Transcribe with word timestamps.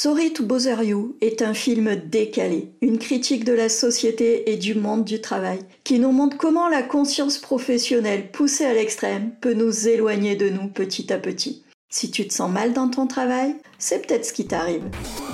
Sorry 0.00 0.32
to 0.32 0.44
Bother 0.44 0.84
You 0.84 1.16
est 1.20 1.42
un 1.42 1.54
film 1.54 1.96
décalé, 1.96 2.72
une 2.82 2.98
critique 2.98 3.44
de 3.44 3.52
la 3.52 3.68
société 3.68 4.48
et 4.48 4.56
du 4.56 4.76
monde 4.76 5.04
du 5.04 5.20
travail, 5.20 5.58
qui 5.82 5.98
nous 5.98 6.12
montre 6.12 6.36
comment 6.36 6.68
la 6.68 6.84
conscience 6.84 7.36
professionnelle 7.36 8.30
poussée 8.30 8.64
à 8.64 8.74
l'extrême 8.74 9.32
peut 9.40 9.54
nous 9.54 9.88
éloigner 9.88 10.36
de 10.36 10.50
nous 10.50 10.68
petit 10.68 11.12
à 11.12 11.18
petit. 11.18 11.64
Si 11.90 12.12
tu 12.12 12.28
te 12.28 12.32
sens 12.32 12.48
mal 12.48 12.72
dans 12.74 12.88
ton 12.88 13.08
travail, 13.08 13.56
c'est 13.80 14.06
peut-être 14.06 14.24
ce 14.24 14.32
qui 14.32 14.46
t'arrive. 14.46 14.84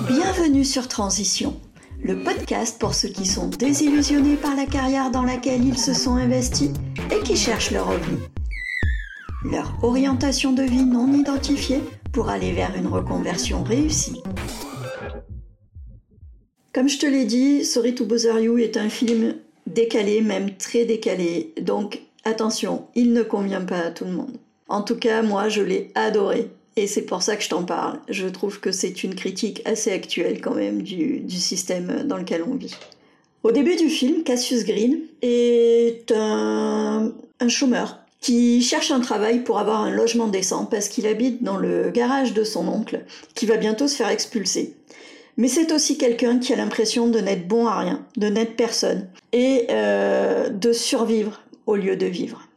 Bienvenue 0.07 0.65
sur 0.65 0.87
Transition, 0.87 1.61
le 2.01 2.23
podcast 2.23 2.79
pour 2.79 2.95
ceux 2.95 3.09
qui 3.09 3.27
sont 3.27 3.49
désillusionnés 3.49 4.35
par 4.35 4.55
la 4.55 4.65
carrière 4.65 5.11
dans 5.11 5.21
laquelle 5.21 5.63
ils 5.63 5.77
se 5.77 5.93
sont 5.93 6.15
investis 6.15 6.71
et 7.11 7.19
qui 7.19 7.35
cherchent 7.35 7.69
leur 7.69 7.87
revenu. 7.87 8.17
Leur 9.43 9.77
orientation 9.83 10.53
de 10.53 10.63
vie 10.63 10.85
non 10.85 11.13
identifiée 11.13 11.81
pour 12.15 12.29
aller 12.29 12.53
vers 12.53 12.73
une 12.77 12.87
reconversion 12.87 13.61
réussie. 13.61 14.23
Comme 16.75 16.89
je 16.89 16.97
te 16.97 17.05
l'ai 17.05 17.23
dit, 17.23 17.63
Sorry 17.63 17.95
to 17.95 18.03
Bother 18.03 18.37
You 18.41 18.57
est 18.57 18.75
un 18.75 18.89
film 18.89 19.35
décalé, 19.65 20.19
même 20.19 20.57
très 20.57 20.83
décalé. 20.83 21.53
Donc 21.61 22.01
attention, 22.25 22.87
il 22.95 23.13
ne 23.13 23.23
convient 23.23 23.61
pas 23.61 23.79
à 23.79 23.91
tout 23.91 24.03
le 24.03 24.11
monde. 24.11 24.35
En 24.67 24.81
tout 24.81 24.97
cas, 24.97 25.21
moi, 25.21 25.47
je 25.47 25.61
l'ai 25.61 25.91
adoré. 25.95 26.49
Et 26.75 26.87
c'est 26.87 27.03
pour 27.03 27.21
ça 27.21 27.37
que 27.37 27.43
je 27.43 27.47
t'en 27.47 27.63
parle. 27.63 28.01
Je 28.09 28.27
trouve 28.27 28.59
que 28.59 28.73
c'est 28.73 29.05
une 29.05 29.15
critique 29.15 29.61
assez 29.63 29.89
actuelle 29.89 30.41
quand 30.41 30.53
même 30.53 30.81
du, 30.81 31.23
système 31.29 32.03
dans 32.03 32.17
lequel 32.17 32.43
on 32.43 32.55
vit. 32.55 32.75
Au 33.43 33.53
début 33.53 33.77
du 33.77 33.87
film, 33.87 34.23
Cassius 34.23 34.65
Green 34.65 34.99
est 35.21 36.11
un 36.11 37.13
chômeur 37.47 37.99
qui 38.19 38.61
cherche 38.61 38.91
un 38.91 38.99
travail 38.99 39.45
pour 39.45 39.59
avoir 39.59 39.79
un 39.79 39.91
logement 39.91 40.27
décent 40.27 40.65
parce 40.65 40.89
qu'il 40.89 41.07
habite 41.07 41.41
dans 41.41 41.55
le 41.55 41.89
garage 41.91 42.33
de 42.33 42.43
son 42.43 42.67
oncle, 42.67 43.05
qui 43.33 43.45
va 43.45 43.55
bientôt 43.55 43.87
se 43.87 43.95
faire 43.95 44.09
expulser. 44.09 44.75
Mais 45.37 45.47
c'est 45.47 45.71
aussi 45.71 45.97
quelqu'un 45.97 46.39
qui 46.39 46.53
a 46.53 46.55
l'impression 46.55 47.07
de 47.07 47.19
n'être 47.19 47.47
bon 47.47 47.67
à 47.67 47.79
rien, 47.79 48.05
de 48.15 48.27
n'être 48.27 48.55
personne, 48.55 49.09
et 49.33 49.67
euh, 49.69 50.49
de 50.49 50.71
survivre 50.71 51.41
au 51.65 51.75
lieu 51.75 51.97
de 51.97 52.05
vivre. 52.05 52.47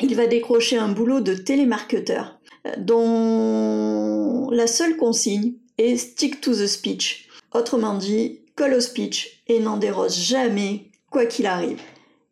Il 0.00 0.14
va 0.14 0.26
décrocher 0.26 0.76
un 0.76 0.88
boulot 0.88 1.20
de 1.20 1.34
télémarketeur, 1.34 2.38
euh, 2.66 2.72
dont 2.78 4.50
la 4.50 4.66
seule 4.66 4.96
consigne 4.96 5.54
est 5.78 5.96
stick 5.96 6.40
to 6.40 6.52
the 6.52 6.66
speech. 6.66 7.28
Autrement 7.54 7.94
dit, 7.94 8.40
colle 8.54 8.74
au 8.74 8.80
speech 8.80 9.42
et 9.46 9.60
n'en 9.60 9.78
déroge 9.78 10.12
jamais, 10.12 10.90
quoi 11.10 11.24
qu'il 11.24 11.46
arrive. 11.46 11.80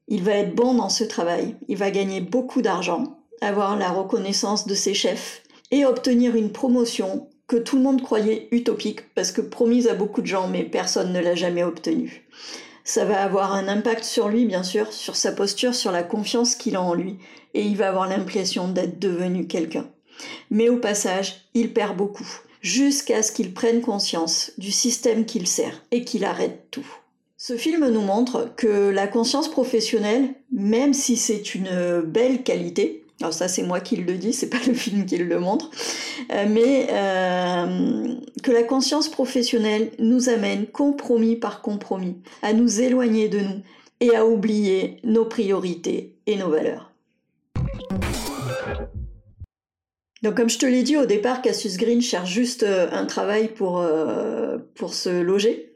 Il 0.09 0.22
va 0.22 0.33
être 0.33 0.55
bon 0.55 0.75
dans 0.75 0.88
ce 0.88 1.05
travail, 1.05 1.56
il 1.69 1.77
va 1.77 1.91
gagner 1.91 2.20
beaucoup 2.20 2.62
d'argent, 2.62 3.19
avoir 3.41 3.77
la 3.77 3.91
reconnaissance 3.91 4.66
de 4.66 4.75
ses 4.75 4.94
chefs 4.94 5.42
et 5.70 5.84
obtenir 5.84 6.36
une 6.36 6.53
promotion 6.53 7.28
que 7.47 7.56
tout 7.56 7.77
le 7.77 7.83
monde 7.83 8.02
croyait 8.02 8.48
utopique 8.50 9.12
parce 9.14 9.33
que 9.33 9.41
promise 9.41 9.89
à 9.89 9.94
beaucoup 9.94 10.20
de 10.20 10.27
gens 10.27 10.48
mais 10.48 10.64
personne 10.64 11.12
ne 11.12 11.20
l'a 11.20 11.34
jamais 11.34 11.62
obtenue. 11.62 12.27
Ça 12.84 13.05
va 13.05 13.22
avoir 13.22 13.53
un 13.53 13.69
impact 13.69 14.05
sur 14.05 14.28
lui 14.28 14.47
bien 14.47 14.62
sûr, 14.62 14.92
sur 14.92 15.16
sa 15.16 15.33
posture, 15.33 15.75
sur 15.75 15.92
la 15.92 16.03
confiance 16.03 16.55
qu'il 16.55 16.77
a 16.77 16.83
en 16.83 16.94
lui 16.94 17.19
et 17.55 17.62
il 17.62 17.77
va 17.77 17.88
avoir 17.88 18.08
l'impression 18.08 18.69
d'être 18.69 18.98
devenu 18.98 19.47
quelqu'un. 19.47 19.86
Mais 20.50 20.69
au 20.69 20.77
passage, 20.77 21.48
il 21.55 21.72
perd 21.72 21.97
beaucoup 21.97 22.28
jusqu'à 22.66 23.22
ce 23.22 23.30
qu'il 23.30 23.55
prenne 23.55 23.81
conscience 23.81 24.53
du 24.58 24.72
système 24.72 25.25
qu'il 25.25 25.47
sert 25.47 25.84
et 25.92 26.05
qu'il 26.05 26.25
arrête 26.25 26.66
tout. 26.72 26.86
Ce 27.36 27.56
film 27.56 27.88
nous 27.88 28.00
montre 28.00 28.50
que 28.56 28.91
la 28.91 29.06
conscience 29.06 29.48
professionnelle, 29.48 30.34
même 30.50 30.92
si 30.94 31.16
c'est 31.16 31.55
une 31.55 32.00
belle 32.00 32.42
qualité, 32.42 33.06
alors 33.20 33.33
ça 33.33 33.48
c'est 33.48 33.62
moi 33.62 33.81
qui 33.81 33.97
le 33.97 34.14
dis, 34.14 34.33
c'est 34.33 34.50
pas 34.50 34.59
le 34.67 34.75
film 34.75 35.06
qui 35.06 35.17
le 35.17 35.41
montre, 35.41 35.70
euh, 36.33 36.47
mais 36.48 36.89
euh, 36.91 38.14
que 38.42 38.53
la 38.53 38.62
conscience 38.62 39.09
professionnelle 39.09 39.91
nous 39.98 40.28
amène 40.28 40.67
compromis 40.67 41.37
par 41.37 41.62
compromis 41.62 42.17
à 42.42 42.53
nous 42.53 42.81
éloigner 42.81 43.28
de 43.28 43.41
nous 43.41 43.62
et 44.00 44.14
à 44.14 44.27
oublier 44.27 44.98
nos 45.05 45.25
priorités 45.25 46.14
et 46.27 46.37
nos 46.37 46.50
valeurs. 46.50 46.93
Donc 50.22 50.37
comme 50.37 50.50
je 50.50 50.59
te 50.59 50.66
l'ai 50.66 50.83
dit 50.83 50.97
au 50.97 51.06
départ, 51.06 51.41
Cassius 51.41 51.78
Green 51.78 52.03
cherche 52.03 52.31
juste 52.31 52.62
euh, 52.65 52.88
un 52.93 53.06
travail 53.06 53.48
pour, 53.48 53.84
pour 54.75 54.93
se 54.93 55.09
loger. 55.09 55.72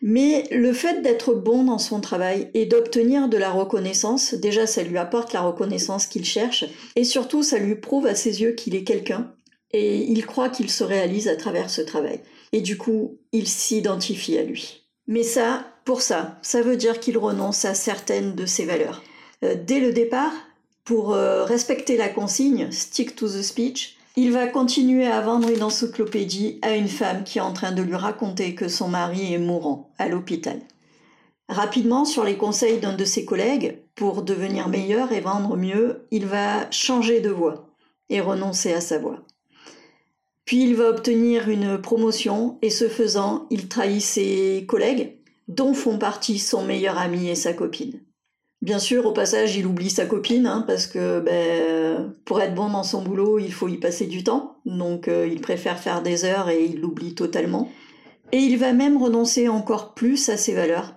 Mais 0.00 0.44
le 0.52 0.72
fait 0.72 1.02
d'être 1.02 1.34
bon 1.34 1.64
dans 1.64 1.78
son 1.78 2.00
travail 2.00 2.50
et 2.54 2.66
d'obtenir 2.66 3.28
de 3.28 3.36
la 3.36 3.50
reconnaissance, 3.50 4.34
déjà 4.34 4.66
ça 4.66 4.82
lui 4.82 4.96
apporte 4.96 5.32
la 5.32 5.40
reconnaissance 5.40 6.06
qu'il 6.06 6.24
cherche, 6.24 6.64
et 6.94 7.04
surtout 7.04 7.42
ça 7.42 7.58
lui 7.58 7.74
prouve 7.74 8.06
à 8.06 8.14
ses 8.14 8.40
yeux 8.40 8.52
qu'il 8.52 8.76
est 8.76 8.84
quelqu'un, 8.84 9.32
et 9.72 9.98
il 9.98 10.24
croit 10.24 10.48
qu'il 10.48 10.70
se 10.70 10.84
réalise 10.84 11.28
à 11.28 11.36
travers 11.36 11.68
ce 11.68 11.82
travail. 11.82 12.20
Et 12.52 12.60
du 12.60 12.78
coup, 12.78 13.18
il 13.32 13.48
s'identifie 13.48 14.38
à 14.38 14.44
lui. 14.44 14.84
Mais 15.06 15.22
ça, 15.22 15.66
pour 15.84 16.00
ça, 16.00 16.38
ça 16.42 16.62
veut 16.62 16.76
dire 16.76 17.00
qu'il 17.00 17.18
renonce 17.18 17.64
à 17.64 17.74
certaines 17.74 18.34
de 18.34 18.46
ses 18.46 18.64
valeurs. 18.64 19.02
Euh, 19.44 19.56
dès 19.66 19.80
le 19.80 19.92
départ, 19.92 20.32
pour 20.84 21.12
euh, 21.12 21.44
respecter 21.44 21.96
la 21.96 22.08
consigne, 22.08 22.70
stick 22.70 23.14
to 23.14 23.28
the 23.28 23.42
speech, 23.42 23.97
il 24.20 24.32
va 24.32 24.48
continuer 24.48 25.06
à 25.06 25.20
vendre 25.20 25.48
une 25.48 25.62
encyclopédie 25.62 26.58
à 26.62 26.74
une 26.74 26.88
femme 26.88 27.22
qui 27.22 27.38
est 27.38 27.40
en 27.40 27.52
train 27.52 27.70
de 27.70 27.82
lui 27.82 27.94
raconter 27.94 28.56
que 28.56 28.66
son 28.66 28.88
mari 28.88 29.32
est 29.32 29.38
mourant 29.38 29.92
à 29.96 30.08
l'hôpital. 30.08 30.58
Rapidement, 31.48 32.04
sur 32.04 32.24
les 32.24 32.36
conseils 32.36 32.80
d'un 32.80 32.94
de 32.94 33.04
ses 33.04 33.24
collègues, 33.24 33.78
pour 33.94 34.24
devenir 34.24 34.68
meilleur 34.68 35.12
et 35.12 35.20
vendre 35.20 35.56
mieux, 35.56 36.08
il 36.10 36.26
va 36.26 36.68
changer 36.72 37.20
de 37.20 37.30
voix 37.30 37.68
et 38.10 38.20
renoncer 38.20 38.72
à 38.72 38.80
sa 38.80 38.98
voix. 38.98 39.20
Puis 40.44 40.64
il 40.64 40.74
va 40.74 40.88
obtenir 40.88 41.48
une 41.48 41.80
promotion 41.80 42.58
et 42.60 42.70
ce 42.70 42.88
faisant, 42.88 43.46
il 43.50 43.68
trahit 43.68 44.02
ses 44.02 44.64
collègues, 44.66 45.16
dont 45.46 45.74
font 45.74 45.96
partie 45.96 46.40
son 46.40 46.64
meilleur 46.64 46.98
ami 46.98 47.28
et 47.28 47.36
sa 47.36 47.52
copine. 47.52 48.00
Bien 48.60 48.80
sûr, 48.80 49.06
au 49.06 49.12
passage, 49.12 49.54
il 49.56 49.66
oublie 49.66 49.88
sa 49.88 50.04
copine, 50.04 50.46
hein, 50.46 50.64
parce 50.66 50.86
que 50.88 51.20
ben, 51.20 52.12
pour 52.24 52.40
être 52.40 52.54
bon 52.56 52.68
dans 52.70 52.82
son 52.82 53.02
boulot, 53.02 53.38
il 53.38 53.52
faut 53.52 53.68
y 53.68 53.76
passer 53.76 54.06
du 54.06 54.24
temps. 54.24 54.56
Donc 54.66 55.06
euh, 55.06 55.28
il 55.30 55.40
préfère 55.40 55.78
faire 55.78 56.02
des 56.02 56.24
heures 56.24 56.48
et 56.50 56.64
il 56.64 56.80
l'oublie 56.80 57.14
totalement. 57.14 57.70
Et 58.32 58.38
il 58.38 58.58
va 58.58 58.72
même 58.72 59.00
renoncer 59.00 59.48
encore 59.48 59.94
plus 59.94 60.28
à 60.28 60.36
ses 60.36 60.54
valeurs 60.54 60.94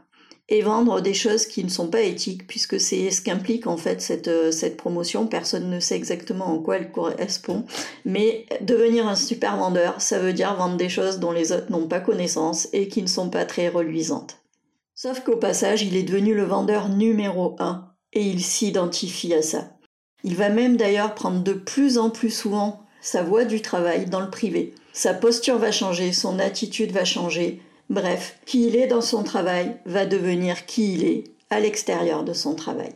et 0.50 0.62
vendre 0.62 1.00
des 1.02 1.14
choses 1.14 1.46
qui 1.46 1.64
ne 1.64 1.70
sont 1.70 1.88
pas 1.88 2.02
éthiques, 2.02 2.46
puisque 2.46 2.80
c'est 2.80 3.10
ce 3.10 3.22
qu'implique 3.22 3.68
en 3.68 3.78
fait 3.78 4.02
cette, 4.02 4.28
euh, 4.28 4.52
cette 4.52 4.76
promotion. 4.76 5.28
Personne 5.28 5.70
ne 5.70 5.80
sait 5.80 5.96
exactement 5.96 6.48
en 6.48 6.60
quoi 6.60 6.78
elle 6.78 6.92
correspond. 6.92 7.66
Mais 8.06 8.48
devenir 8.62 9.08
un 9.08 9.16
super 9.16 9.56
vendeur, 9.56 10.02
ça 10.02 10.20
veut 10.20 10.34
dire 10.34 10.56
vendre 10.56 10.78
des 10.78 10.90
choses 10.90 11.20
dont 11.20 11.32
les 11.32 11.52
autres 11.54 11.72
n'ont 11.72 11.88
pas 11.88 12.02
connaissance 12.02 12.68
et 12.74 12.88
qui 12.88 13.02
ne 13.04 13.08
sont 13.08 13.30
pas 13.30 13.46
très 13.46 13.70
reluisantes. 13.70 14.41
Sauf 15.04 15.22
qu'au 15.22 15.36
passage, 15.36 15.82
il 15.82 15.96
est 15.96 16.04
devenu 16.04 16.36
le 16.36 16.44
vendeur 16.44 16.88
numéro 16.88 17.56
un 17.58 17.88
et 18.14 18.22
il 18.24 18.40
s'identifie 18.40 19.34
à 19.34 19.42
ça. 19.42 19.72
Il 20.24 20.36
va 20.36 20.50
même 20.50 20.78
d'ailleurs 20.78 21.16
prendre 21.16 21.42
de 21.42 21.54
plus 21.54 21.98
en 21.98 22.12
plus 22.12 22.30
souvent 22.30 22.84
sa 23.02 23.24
voie 23.24 23.44
du 23.44 23.64
travail 23.64 24.06
dans 24.06 24.20
le 24.20 24.30
privé. 24.30 24.76
Sa 24.94 25.16
posture 25.16 25.58
va 25.58 25.72
changer, 25.72 26.14
son 26.14 26.38
attitude 26.38 26.92
va 26.92 27.04
changer. 27.04 27.64
Bref, 27.90 28.38
qui 28.46 28.68
il 28.68 28.76
est 28.76 28.86
dans 28.86 29.02
son 29.02 29.24
travail 29.24 29.76
va 29.88 30.06
devenir 30.06 30.68
qui 30.68 30.94
il 30.94 31.04
est 31.04 31.24
à 31.50 31.60
l'extérieur 31.60 32.24
de 32.24 32.34
son 32.34 32.54
travail. 32.54 32.94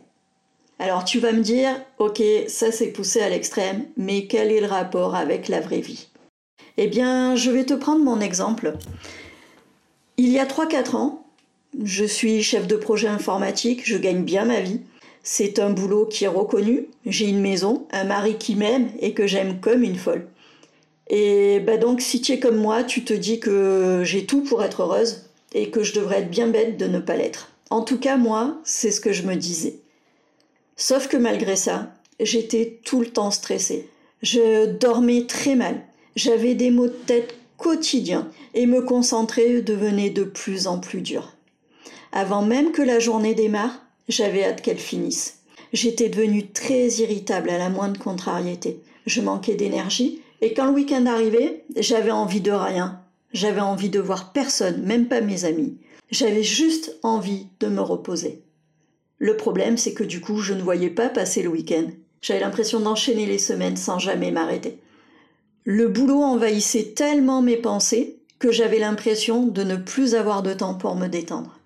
Alors 0.78 1.02
tu 1.02 1.18
vas 1.18 1.32
me 1.32 1.42
dire, 1.42 1.74
ok, 1.98 2.22
ça 2.46 2.70
c'est 2.70 2.92
poussé 2.92 3.20
à 3.20 3.30
l'extrême, 3.30 3.84
mais 3.96 4.28
quel 4.28 4.52
est 4.52 4.60
le 4.60 4.68
rapport 4.68 5.16
avec 5.16 5.48
la 5.48 5.60
vraie 5.60 5.80
vie? 5.80 6.06
Eh 6.76 6.86
bien, 6.86 7.34
je 7.34 7.50
vais 7.50 7.64
te 7.64 7.74
prendre 7.74 8.04
mon 8.04 8.20
exemple. 8.20 8.74
Il 10.18 10.28
y 10.28 10.38
a 10.38 10.44
3-4 10.46 10.94
ans, 10.94 11.25
je 11.82 12.04
suis 12.04 12.42
chef 12.42 12.66
de 12.66 12.76
projet 12.76 13.08
informatique, 13.08 13.82
je 13.84 13.96
gagne 13.96 14.22
bien 14.22 14.44
ma 14.44 14.60
vie. 14.60 14.80
C'est 15.22 15.58
un 15.58 15.70
boulot 15.70 16.06
qui 16.06 16.24
est 16.24 16.28
reconnu. 16.28 16.86
J'ai 17.04 17.26
une 17.26 17.40
maison, 17.40 17.86
un 17.90 18.04
mari 18.04 18.36
qui 18.38 18.54
m'aime 18.54 18.88
et 19.00 19.12
que 19.12 19.26
j'aime 19.26 19.60
comme 19.60 19.82
une 19.82 19.96
folle. 19.96 20.28
Et 21.08 21.60
bah 21.60 21.76
donc, 21.76 22.00
si 22.00 22.20
tu 22.20 22.32
es 22.32 22.38
comme 22.38 22.56
moi, 22.56 22.84
tu 22.84 23.04
te 23.04 23.12
dis 23.12 23.40
que 23.40 24.02
j'ai 24.04 24.24
tout 24.26 24.42
pour 24.42 24.62
être 24.62 24.82
heureuse 24.82 25.24
et 25.52 25.70
que 25.70 25.82
je 25.82 25.94
devrais 25.94 26.20
être 26.20 26.30
bien 26.30 26.48
bête 26.48 26.76
de 26.76 26.86
ne 26.86 26.98
pas 26.98 27.16
l'être. 27.16 27.50
En 27.70 27.82
tout 27.82 27.98
cas, 27.98 28.16
moi, 28.16 28.58
c'est 28.64 28.90
ce 28.90 29.00
que 29.00 29.12
je 29.12 29.22
me 29.22 29.34
disais. 29.34 29.80
Sauf 30.76 31.08
que 31.08 31.16
malgré 31.16 31.56
ça, 31.56 31.92
j'étais 32.20 32.78
tout 32.84 33.00
le 33.00 33.08
temps 33.08 33.30
stressée. 33.30 33.88
Je 34.22 34.66
dormais 34.66 35.26
très 35.26 35.56
mal. 35.56 35.82
J'avais 36.14 36.54
des 36.54 36.70
maux 36.70 36.86
de 36.86 36.92
tête 36.92 37.34
quotidiens 37.56 38.28
et 38.54 38.66
me 38.66 38.82
concentrer 38.82 39.62
devenait 39.62 40.10
de 40.10 40.24
plus 40.24 40.66
en 40.66 40.78
plus 40.78 41.00
dur. 41.00 41.35
Avant 42.18 42.40
même 42.40 42.72
que 42.72 42.80
la 42.80 42.98
journée 42.98 43.34
démarre, 43.34 43.78
j'avais 44.08 44.42
hâte 44.42 44.62
qu'elle 44.62 44.78
finisse. 44.78 45.40
J'étais 45.74 46.08
devenue 46.08 46.50
très 46.50 46.88
irritable 46.88 47.50
à 47.50 47.58
la 47.58 47.68
moindre 47.68 48.00
contrariété. 48.00 48.80
Je 49.04 49.20
manquais 49.20 49.54
d'énergie 49.54 50.22
et 50.40 50.54
quand 50.54 50.64
le 50.64 50.72
week-end 50.72 51.04
arrivait, 51.04 51.66
j'avais 51.76 52.12
envie 52.12 52.40
de 52.40 52.52
rien. 52.52 53.02
J'avais 53.34 53.60
envie 53.60 53.90
de 53.90 54.00
voir 54.00 54.32
personne, 54.32 54.82
même 54.84 55.08
pas 55.08 55.20
mes 55.20 55.44
amis. 55.44 55.76
J'avais 56.10 56.42
juste 56.42 56.96
envie 57.02 57.48
de 57.60 57.66
me 57.66 57.82
reposer. 57.82 58.40
Le 59.18 59.36
problème, 59.36 59.76
c'est 59.76 59.92
que 59.92 60.02
du 60.02 60.22
coup, 60.22 60.38
je 60.38 60.54
ne 60.54 60.62
voyais 60.62 60.88
pas 60.88 61.10
passer 61.10 61.42
le 61.42 61.50
week-end. 61.50 61.88
J'avais 62.22 62.40
l'impression 62.40 62.80
d'enchaîner 62.80 63.26
les 63.26 63.36
semaines 63.36 63.76
sans 63.76 63.98
jamais 63.98 64.30
m'arrêter. 64.30 64.78
Le 65.64 65.88
boulot 65.88 66.22
envahissait 66.22 66.94
tellement 66.96 67.42
mes 67.42 67.58
pensées 67.58 68.16
que 68.38 68.52
j'avais 68.52 68.78
l'impression 68.78 69.46
de 69.46 69.62
ne 69.62 69.76
plus 69.76 70.14
avoir 70.14 70.42
de 70.42 70.54
temps 70.54 70.76
pour 70.76 70.94
me 70.96 71.08
détendre. 71.08 71.56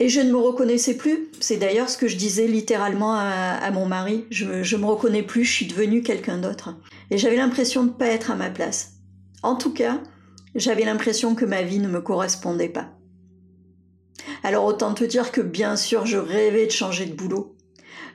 Et 0.00 0.08
je 0.08 0.20
ne 0.20 0.30
me 0.30 0.36
reconnaissais 0.36 0.96
plus. 0.96 1.28
C'est 1.40 1.56
d'ailleurs 1.56 1.88
ce 1.88 1.96
que 1.96 2.08
je 2.08 2.16
disais 2.16 2.46
littéralement 2.46 3.14
à, 3.14 3.70
mon 3.70 3.86
mari. 3.86 4.24
Je, 4.30 4.44
ne 4.44 4.80
me 4.80 4.86
reconnais 4.86 5.22
plus, 5.22 5.44
je 5.44 5.52
suis 5.52 5.66
devenue 5.66 6.02
quelqu'un 6.02 6.38
d'autre. 6.38 6.74
Et 7.10 7.18
j'avais 7.18 7.36
l'impression 7.36 7.84
de 7.84 7.90
ne 7.90 7.94
pas 7.94 8.08
être 8.08 8.30
à 8.30 8.36
ma 8.36 8.50
place. 8.50 8.94
En 9.42 9.54
tout 9.54 9.72
cas, 9.72 10.00
j'avais 10.54 10.84
l'impression 10.84 11.34
que 11.34 11.44
ma 11.44 11.62
vie 11.62 11.78
ne 11.78 11.88
me 11.88 12.00
correspondait 12.00 12.68
pas. 12.68 12.90
Alors 14.42 14.64
autant 14.64 14.94
te 14.94 15.04
dire 15.04 15.32
que 15.32 15.40
bien 15.40 15.76
sûr, 15.76 16.06
je 16.06 16.18
rêvais 16.18 16.66
de 16.66 16.72
changer 16.72 17.06
de 17.06 17.14
boulot. 17.14 17.56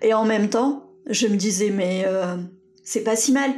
Et 0.01 0.13
en 0.13 0.25
même 0.25 0.49
temps, 0.49 0.91
je 1.09 1.27
me 1.27 1.35
disais, 1.35 1.69
mais 1.69 2.03
euh, 2.05 2.37
c'est 2.83 3.03
pas 3.03 3.15
si 3.15 3.31
mal. 3.31 3.51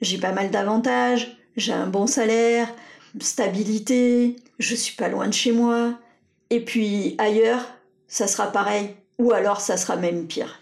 J'ai 0.00 0.18
pas 0.18 0.32
mal 0.32 0.50
d'avantages, 0.50 1.38
j'ai 1.56 1.72
un 1.72 1.86
bon 1.86 2.06
salaire, 2.06 2.72
stabilité, 3.20 4.36
je 4.58 4.74
suis 4.74 4.96
pas 4.96 5.08
loin 5.08 5.28
de 5.28 5.32
chez 5.32 5.52
moi. 5.52 5.98
Et 6.50 6.60
puis 6.60 7.14
ailleurs, 7.18 7.66
ça 8.08 8.26
sera 8.26 8.52
pareil, 8.52 8.90
ou 9.18 9.32
alors 9.32 9.60
ça 9.60 9.76
sera 9.76 9.96
même 9.96 10.26
pire. 10.26 10.60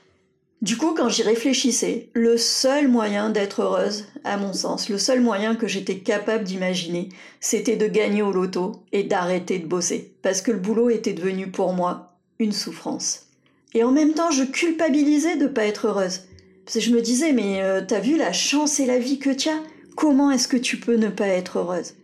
Du 0.62 0.76
coup, 0.76 0.94
quand 0.96 1.08
j'y 1.08 1.25
réfléchissais, 1.25 2.08
le 2.14 2.37
seul 2.37 2.87
moyen 2.87 3.31
d'être 3.31 3.62
heureuse, 3.62 4.06
à 4.23 4.37
mon 4.37 4.52
sens, 4.52 4.88
le 4.88 4.96
seul 4.96 5.20
moyen 5.20 5.56
que 5.56 5.67
j'étais 5.67 5.99
capable 5.99 6.44
d'imaginer, 6.44 7.08
c'était 7.40 7.75
de 7.75 7.88
gagner 7.88 8.23
au 8.23 8.31
loto 8.31 8.73
et 8.93 9.02
d'arrêter 9.02 9.58
de 9.58 9.67
bosser. 9.67 10.12
Parce 10.23 10.40
que 10.40 10.52
le 10.52 10.61
boulot 10.61 10.88
était 10.88 11.14
devenu 11.14 11.50
pour 11.50 11.73
moi 11.73 12.17
une 12.38 12.52
souffrance. 12.52 13.26
Et 13.75 13.82
en 13.82 13.90
même 13.90 14.14
temps, 14.14 14.31
je 14.31 14.44
culpabilisais 14.44 15.37
de 15.37 15.44
ne 15.44 15.49
pas 15.49 15.64
être 15.64 15.88
heureuse. 15.88 16.20
Parce 16.64 16.75
que 16.75 16.81
je 16.81 16.94
me 16.94 17.02
disais, 17.02 17.32
mais 17.32 17.61
euh, 17.61 17.81
t'as 17.87 17.99
vu 17.99 18.17
la 18.17 18.32
chance 18.32 18.78
et 18.78 18.87
la 18.87 18.99
vie 18.99 19.19
que 19.19 19.31
tu 19.31 19.49
as 19.49 19.61
Comment 19.96 20.31
est-ce 20.31 20.49
que 20.49 20.56
tu 20.56 20.78
peux 20.78 20.96
ne 20.96 21.08
pas 21.08 21.26
être 21.26 21.58
heureuse? 21.58 21.94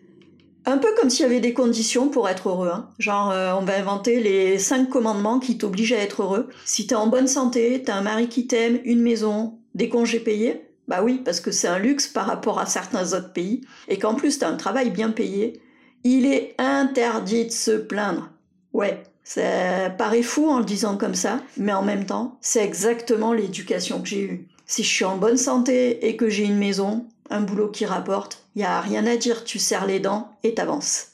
Un 0.67 0.79
peu 0.79 0.89
comme 0.99 1.11
s'il 1.11 1.23
y 1.23 1.27
avait 1.27 1.41
des 1.41 1.55
conditions 1.55 2.09
pour 2.09 2.29
être 2.29 2.49
heureux. 2.49 2.71
Hein. 2.73 2.89
Genre, 2.99 3.31
euh, 3.31 3.53
on 3.55 3.65
va 3.65 3.79
inventer 3.79 4.21
les 4.21 4.59
cinq 4.59 4.89
commandements 4.91 5.39
qui 5.39 5.59
t'obligent 5.59 5.95
à 5.95 5.99
être 5.99 6.23
heureux. 6.23 6.49
Si 6.65 6.87
t'es 6.87 6.95
en 6.95 7.07
bonne 7.07 7.29
santé, 7.29 7.83
t'as 7.85 7.95
un 7.95 8.03
mari 8.03 8.29
qui 8.29 8.47
t'aime, 8.47 8.81
une 8.85 9.01
maison, 9.01 9.59
des 9.75 9.89
congés 9.89 10.21
payés, 10.21 10.69
bah 10.89 11.03
oui, 11.03 11.21
parce 11.25 11.41
que 11.41 11.51
c'est 11.51 11.69
un 11.69 11.79
luxe 11.79 12.09
par 12.09 12.27
rapport 12.27 12.59
à 12.59 12.67
certains 12.67 13.13
autres 13.13 13.33
pays, 13.33 13.61
et 13.89 13.99
qu'en 13.99 14.15
plus 14.15 14.39
t'as 14.39 14.49
un 14.49 14.57
travail 14.57 14.91
bien 14.91 15.11
payé, 15.11 15.61
il 16.05 16.27
est 16.27 16.55
interdit 16.59 17.47
de 17.47 17.53
se 17.53 17.73
plaindre. 17.73 18.31
Ouais, 18.73 19.03
ça 19.25 19.91
paraît 19.91 20.23
fou 20.23 20.49
en 20.49 20.59
le 20.59 20.65
disant 20.65 20.97
comme 20.97 21.15
ça, 21.15 21.41
mais 21.57 21.73
en 21.73 21.83
même 21.83 22.07
temps, 22.07 22.39
c'est 22.41 22.65
exactement 22.65 23.33
l'éducation 23.33 24.01
que 24.01 24.09
j'ai 24.09 24.23
eue. 24.23 24.49
Si 24.65 24.83
je 24.83 24.89
suis 24.89 25.05
en 25.05 25.17
bonne 25.17 25.37
santé 25.37 26.07
et 26.09 26.17
que 26.17 26.29
j'ai 26.29 26.45
une 26.45 26.59
maison, 26.59 27.07
un 27.31 27.41
boulot 27.41 27.69
qui 27.69 27.87
rapporte, 27.87 28.45
il 28.55 28.63
y 28.63 28.65
a 28.65 28.81
rien 28.81 29.07
à 29.07 29.17
dire, 29.17 29.45
tu 29.45 29.59
serres 29.59 29.87
les 29.87 30.01
dents 30.01 30.31
et 30.43 30.55
t'avances. 30.55 31.09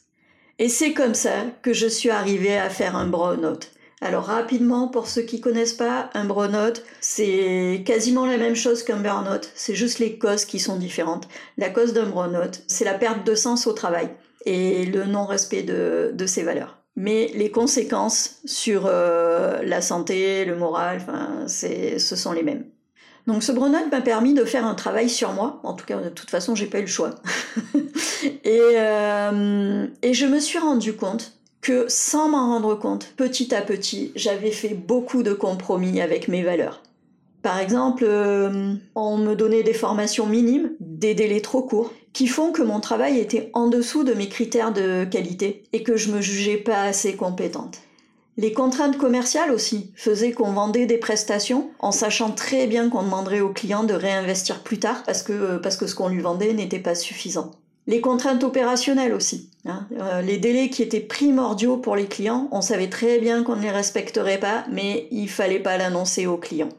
Et 0.59 0.69
c'est 0.69 0.93
comme 0.93 1.15
ça 1.15 1.33
que 1.63 1.73
je 1.73 1.87
suis 1.87 2.11
arrivée 2.11 2.57
à 2.57 2.71
faire 2.71 2.97
un 2.97 3.07
burn-out. 3.07 3.71
Alors 4.01 4.25
rapidement, 4.25 4.89
pour 4.89 5.09
ceux 5.09 5.23
qui 5.23 5.41
connaissent 5.41 5.73
pas, 5.73 6.11
un 6.15 6.25
burn-out, 6.27 6.83
c'est 7.01 7.83
quasiment 7.87 8.27
la 8.27 8.37
même 8.37 8.55
chose 8.55 8.83
qu'un 8.83 8.99
burn-out, 8.99 9.51
c'est 9.55 9.75
juste 9.75 9.99
les 9.99 10.19
causes 10.19 10.45
qui 10.45 10.59
sont 10.59 10.77
différentes. 10.77 11.27
La 11.57 11.71
cause 11.71 11.93
d'un 11.93 12.07
burn-out, 12.07 12.63
c'est 12.67 12.85
la 12.85 12.95
perte 12.95 13.27
de 13.27 13.35
sens 13.35 13.67
au 13.67 13.73
travail 13.73 14.11
et 14.45 14.85
le 14.85 15.07
non-respect 15.07 15.63
de, 15.63 16.11
de 16.13 16.27
ses 16.27 16.43
valeurs. 16.43 16.79
Mais 16.97 17.31
les 17.35 17.51
conséquences 17.51 18.41
sur 18.45 18.85
euh, 18.87 19.63
la 19.63 19.81
santé, 19.81 20.45
le 20.45 20.57
moral, 20.57 20.99
enfin, 21.01 21.49
ce 21.49 22.17
sont 22.17 22.33
les 22.33 22.43
mêmes. 22.43 22.67
Donc 23.27 23.43
ce 23.43 23.53
burn 23.53 23.75
m'a 23.91 24.01
permis 24.01 24.35
de 24.35 24.45
faire 24.45 24.67
un 24.67 24.75
travail 24.75 25.09
sur 25.09 25.33
moi. 25.33 25.61
En 25.63 25.75
tout 25.75 25.87
cas, 25.87 25.97
de 25.99 26.11
toute 26.11 26.31
façon, 26.31 26.55
j'ai 26.55 26.67
pas 26.67 26.79
eu 26.79 26.83
le 26.83 26.87
choix. 26.87 27.15
et, 28.45 28.61
euh, 28.77 29.87
et 30.03 30.15
je 30.15 30.27
me 30.27 30.39
suis 30.39 30.59
rendu 30.59 30.95
compte 30.95 31.33
que 31.63 31.87
sans 31.89 32.29
m'en 32.29 32.49
rendre 32.49 32.75
compte, 32.75 33.15
petit 33.17 33.55
à 33.55 33.63
petit, 33.63 34.13
j'avais 34.15 34.51
fait 34.51 34.75
beaucoup 34.75 35.23
de 35.23 35.33
compromis 35.33 36.03
avec 36.03 36.29
mes 36.29 36.43
valeurs. 36.43 36.83
Par 37.41 37.59
exemple, 37.59 38.05
euh, 38.07 38.75
on 38.95 39.17
me 39.17 39.35
donnait 39.35 39.63
des 39.63 39.75
formations 39.75 40.27
minimes, 40.27 40.73
des 40.81 41.15
délais 41.15 41.41
trop 41.41 41.63
courts, 41.63 41.93
qui 42.13 42.27
font 42.27 42.53
que 42.53 42.63
mon 42.63 42.81
travail 42.81 43.19
était 43.19 43.51
en 43.55 43.69
dessous 43.69 44.05
de 44.05 44.15
mes 44.15 44.29
critères 44.29 44.73
de 44.73 45.05
qualité 45.05 45.65
et 45.73 45.83
que 45.83 45.97
je 45.97 46.11
me 46.11 46.21
jugeais 46.21 46.57
pas 46.57 46.83
assez 46.83 47.17
compétente. 47.17 47.81
Les 48.37 48.53
contraintes 48.53 48.99
commerciales 48.99 49.53
aussi 49.53 49.93
faisaient 49.95 50.33
qu'on 50.33 50.53
vendait 50.53 50.87
des 50.87 50.99
prestations 50.99 51.71
en 51.79 51.93
sachant 51.93 52.33
très 52.33 52.67
bien 52.67 52.91
qu'on 52.91 53.05
demanderait 53.05 53.41
au 53.41 53.51
client 53.51 53.85
de 53.85 53.95
réinvestir 53.95 54.61
plus 54.65 54.79
tard 54.79 55.05
parce 55.07 55.23
que, 55.23 55.59
parce 55.59 55.77
que 55.77 55.87
ce 55.87 55.95
qu'on 55.95 56.09
lui 56.09 56.21
vendait 56.21 56.53
n'était 56.53 56.81
pas 56.81 56.97
suffisant. 56.97 57.53
Les 57.87 58.01
contraintes 58.01 58.43
opérationnelles 58.43 59.13
aussi. 59.13 59.51
Hein. 59.67 59.87
Euh, 60.01 60.23
les 60.23 60.39
délais 60.39 60.69
qui 60.69 60.83
étaient 60.83 61.01
primordiaux 61.01 61.77
pour 61.77 61.95
les 61.95 62.07
clients, 62.07 62.49
on 62.51 62.61
savait 62.61 62.89
très 62.89 63.19
bien 63.19 63.45
qu'on 63.45 63.57
ne 63.57 63.63
les 63.63 63.71
respecterait 63.71 64.41
pas, 64.41 64.65
mais 64.73 65.07
il 65.11 65.29
fallait 65.29 65.61
pas 65.61 65.77
l'annoncer 65.77 66.27
aux 66.27 66.39
clients. 66.39 66.71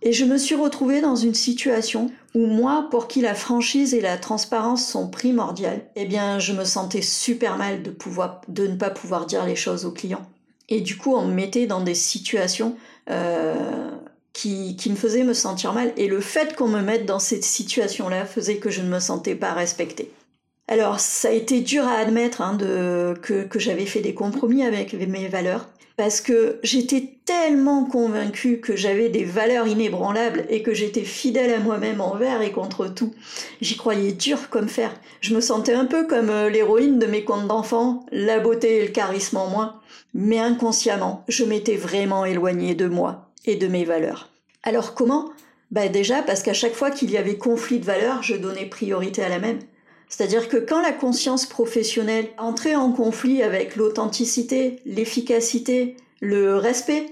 Et 0.00 0.12
je 0.12 0.24
me 0.24 0.38
suis 0.38 0.54
retrouvée 0.54 1.00
dans 1.00 1.16
une 1.16 1.34
situation 1.34 2.10
où 2.34 2.46
moi, 2.46 2.88
pour 2.90 3.08
qui 3.08 3.20
la 3.20 3.34
franchise 3.34 3.94
et 3.94 4.00
la 4.00 4.16
transparence 4.16 4.86
sont 4.86 5.08
primordiales, 5.08 5.86
eh 5.96 6.04
bien, 6.04 6.38
je 6.38 6.52
me 6.52 6.64
sentais 6.64 7.02
super 7.02 7.56
mal 7.56 7.82
de 7.82 7.90
pouvoir, 7.90 8.40
de 8.48 8.66
ne 8.66 8.76
pas 8.76 8.90
pouvoir 8.90 9.26
dire 9.26 9.46
les 9.46 9.56
choses 9.56 9.84
aux 9.86 9.92
clients. 9.92 10.26
Et 10.68 10.80
du 10.80 10.96
coup, 10.96 11.14
on 11.14 11.26
me 11.26 11.34
mettait 11.34 11.66
dans 11.66 11.80
des 11.80 11.94
situations 11.94 12.76
euh, 13.10 13.90
qui, 14.32 14.76
qui, 14.76 14.90
me 14.90 14.96
faisaient 14.96 15.24
me 15.24 15.34
sentir 15.34 15.72
mal. 15.72 15.92
Et 15.96 16.08
le 16.08 16.20
fait 16.20 16.56
qu'on 16.56 16.68
me 16.68 16.80
mette 16.80 17.06
dans 17.06 17.18
cette 17.18 17.44
situation-là 17.44 18.24
faisait 18.24 18.56
que 18.56 18.70
je 18.70 18.80
ne 18.80 18.88
me 18.88 19.00
sentais 19.00 19.34
pas 19.34 19.52
respectée. 19.52 20.10
Alors, 20.66 21.00
ça 21.00 21.28
a 21.28 21.32
été 21.32 21.60
dur 21.60 21.84
à 21.84 21.98
admettre 21.98 22.40
hein, 22.40 22.54
de, 22.54 23.14
que, 23.20 23.44
que 23.44 23.58
j'avais 23.58 23.86
fait 23.86 24.00
des 24.00 24.14
compromis 24.14 24.64
avec 24.64 24.94
mes 24.94 25.28
valeurs, 25.28 25.68
parce 25.96 26.20
que 26.20 26.58
j'étais 26.62 27.18
tellement 27.26 27.84
convaincue 27.84 28.60
que 28.60 28.74
j'avais 28.74 29.10
des 29.10 29.24
valeurs 29.24 29.66
inébranlables 29.66 30.46
et 30.48 30.62
que 30.62 30.72
j'étais 30.72 31.04
fidèle 31.04 31.52
à 31.52 31.58
moi-même 31.58 32.00
envers 32.00 32.40
et 32.40 32.50
contre 32.50 32.86
tout. 32.86 33.14
J'y 33.60 33.76
croyais 33.76 34.12
dur 34.12 34.48
comme 34.48 34.68
fer. 34.68 34.94
Je 35.20 35.34
me 35.34 35.40
sentais 35.40 35.74
un 35.74 35.84
peu 35.84 36.06
comme 36.06 36.30
euh, 36.30 36.48
l'héroïne 36.48 36.98
de 36.98 37.06
mes 37.06 37.24
contes 37.24 37.46
d'enfants, 37.46 38.06
la 38.10 38.40
beauté 38.40 38.78
et 38.78 38.86
le 38.86 38.92
charisme 38.92 39.36
en 39.36 39.48
moi 39.48 39.80
mais 40.14 40.38
inconsciemment, 40.38 41.24
je 41.28 41.44
m'étais 41.44 41.76
vraiment 41.76 42.24
éloignée 42.24 42.76
de 42.76 42.86
moi 42.86 43.32
et 43.44 43.56
de 43.56 43.66
mes 43.66 43.84
valeurs. 43.84 44.30
Alors 44.62 44.94
comment? 44.94 45.30
Bah 45.72 45.88
Déjà 45.88 46.22
parce 46.22 46.42
qu'à 46.42 46.54
chaque 46.54 46.74
fois 46.74 46.92
qu'il 46.92 47.10
y 47.10 47.16
avait 47.16 47.36
conflit 47.36 47.80
de 47.80 47.84
valeurs, 47.84 48.22
je 48.22 48.36
donnais 48.36 48.66
priorité 48.66 49.24
à 49.24 49.28
la 49.28 49.40
même. 49.40 49.58
C'est-à-dire 50.16 50.48
que 50.48 50.58
quand 50.58 50.80
la 50.80 50.92
conscience 50.92 51.44
professionnelle 51.44 52.28
entrait 52.38 52.76
en 52.76 52.92
conflit 52.92 53.42
avec 53.42 53.74
l'authenticité, 53.74 54.76
l'efficacité, 54.86 55.96
le 56.20 56.56
respect, 56.56 57.06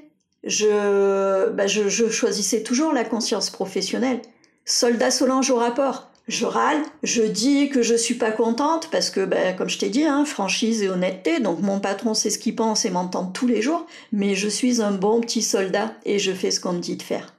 je, 0.44 1.50
bah 1.50 1.66
je, 1.66 1.88
choisissais 2.08 2.62
toujours 2.62 2.92
la 2.92 3.02
conscience 3.04 3.50
professionnelle. 3.50 4.22
Soldat 4.64 5.10
Solange 5.10 5.50
au 5.50 5.56
rapport 5.56 6.10
je 6.28 6.46
râle, 6.46 6.80
je 7.02 7.24
dis 7.24 7.68
que 7.68 7.82
je 7.82 7.96
suis 7.96 8.14
pas 8.14 8.30
contente 8.30 8.88
parce 8.92 9.10
que, 9.10 9.24
ben, 9.24 9.56
comme 9.56 9.68
je 9.68 9.78
t'ai 9.78 9.90
dit, 9.90 10.04
hein, 10.04 10.24
franchise 10.24 10.84
et 10.84 10.88
honnêteté, 10.88 11.40
donc 11.40 11.58
mon 11.60 11.80
patron 11.80 12.14
sait 12.14 12.30
ce 12.30 12.38
qu'il 12.38 12.54
pense 12.54 12.84
et 12.84 12.90
m'entend 12.90 13.26
tous 13.26 13.48
les 13.48 13.60
jours, 13.60 13.84
mais 14.12 14.36
je 14.36 14.46
suis 14.46 14.80
un 14.80 14.92
bon 14.92 15.20
petit 15.20 15.42
soldat 15.42 15.92
et 16.04 16.20
je 16.20 16.30
fais 16.30 16.52
ce 16.52 16.60
qu'on 16.60 16.74
me 16.74 16.78
dit 16.78 16.96
de 16.96 17.02
faire. 17.02 17.34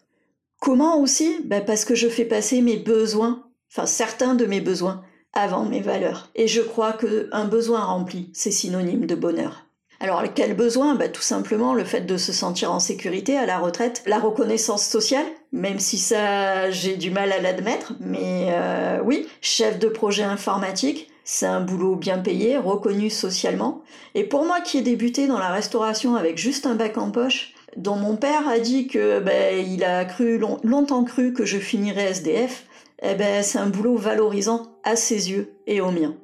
Comment 0.59 0.99
aussi? 0.99 1.37
Ben, 1.45 1.63
Parce 1.63 1.85
que 1.85 1.95
je 1.95 2.09
fais 2.09 2.25
passer 2.25 2.61
mes 2.61 2.75
besoins, 2.75 3.45
enfin 3.71 3.85
certains 3.85 4.35
de 4.35 4.45
mes 4.45 4.59
besoins, 4.59 5.01
avant 5.33 5.65
mes 5.65 5.81
valeurs. 5.81 6.29
Et 6.35 6.47
je 6.47 6.61
crois 6.61 6.93
qu'un 6.93 7.45
besoin 7.45 7.83
rempli, 7.83 8.29
c'est 8.33 8.51
synonyme 8.51 9.05
de 9.05 9.15
bonheur. 9.15 9.65
Alors 9.99 10.21
quel 10.35 10.53
besoin? 10.53 10.95
Bah, 10.95 11.07
Tout 11.07 11.21
simplement 11.21 11.73
le 11.73 11.85
fait 11.85 12.01
de 12.01 12.17
se 12.17 12.33
sentir 12.33 12.73
en 12.73 12.79
sécurité 12.79 13.37
à 13.37 13.45
la 13.45 13.57
retraite, 13.57 14.03
la 14.05 14.19
reconnaissance 14.19 14.85
sociale, 14.85 15.25
même 15.53 15.79
si 15.79 15.97
ça 15.97 16.69
j'ai 16.71 16.97
du 16.97 17.09
mal 17.09 17.31
à 17.31 17.39
l'admettre, 17.39 17.93
mais 18.01 18.47
euh, 18.49 18.99
oui, 19.03 19.27
chef 19.39 19.79
de 19.79 19.87
projet 19.87 20.23
informatique, 20.23 21.09
c'est 21.23 21.45
un 21.45 21.61
boulot 21.61 21.95
bien 21.95 22.17
payé, 22.17 22.57
reconnu 22.57 23.09
socialement. 23.09 23.81
Et 24.13 24.25
pour 24.25 24.43
moi 24.45 24.59
qui 24.59 24.77
ai 24.77 24.81
débuté 24.81 25.25
dans 25.25 25.39
la 25.39 25.51
restauration 25.51 26.15
avec 26.15 26.37
juste 26.37 26.65
un 26.65 26.75
bac 26.75 26.97
en 26.97 27.09
poche, 27.09 27.53
dont 27.77 27.95
mon 27.95 28.17
père 28.17 28.47
a 28.49 28.59
dit 28.59 28.87
que 28.87 29.19
ben, 29.19 29.65
il 29.65 29.85
a 29.85 30.03
cru 30.03 30.37
longtemps 30.63 31.05
cru 31.05 31.31
que 31.31 31.45
je 31.45 31.57
finirais 31.57 32.11
SDF, 32.11 32.65
eh 33.03 33.15
ben, 33.15 33.43
c'est 33.43 33.59
un 33.59 33.67
boulot 33.67 33.97
valorisant 33.97 34.77
à 34.83 34.95
ses 34.95 35.29
yeux 35.29 35.55
et 35.67 35.81
aux 35.81 35.91
miens. 35.91 36.17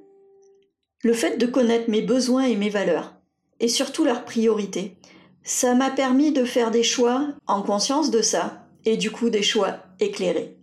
Le 1.04 1.14
fait 1.14 1.38
de 1.38 1.46
connaître 1.46 1.90
mes 1.90 2.02
besoins 2.02 2.44
et 2.44 2.56
mes 2.56 2.70
valeurs, 2.70 3.16
et 3.60 3.68
surtout 3.68 4.06
leurs 4.06 4.24
priorités. 4.24 4.98
Ça 5.44 5.76
m'a 5.76 5.90
permis 5.90 6.32
de 6.32 6.46
faire 6.46 6.72
des 6.72 6.84
choix 6.84 7.28
en 7.48 7.62
conscience 7.62 8.12
de 8.12 8.22
ça 8.22 8.66
et 8.86 8.98
du 8.98 9.12
coup 9.12 9.30
des 9.30 9.44
choix 9.44 9.78
éclairés. 10.00 10.58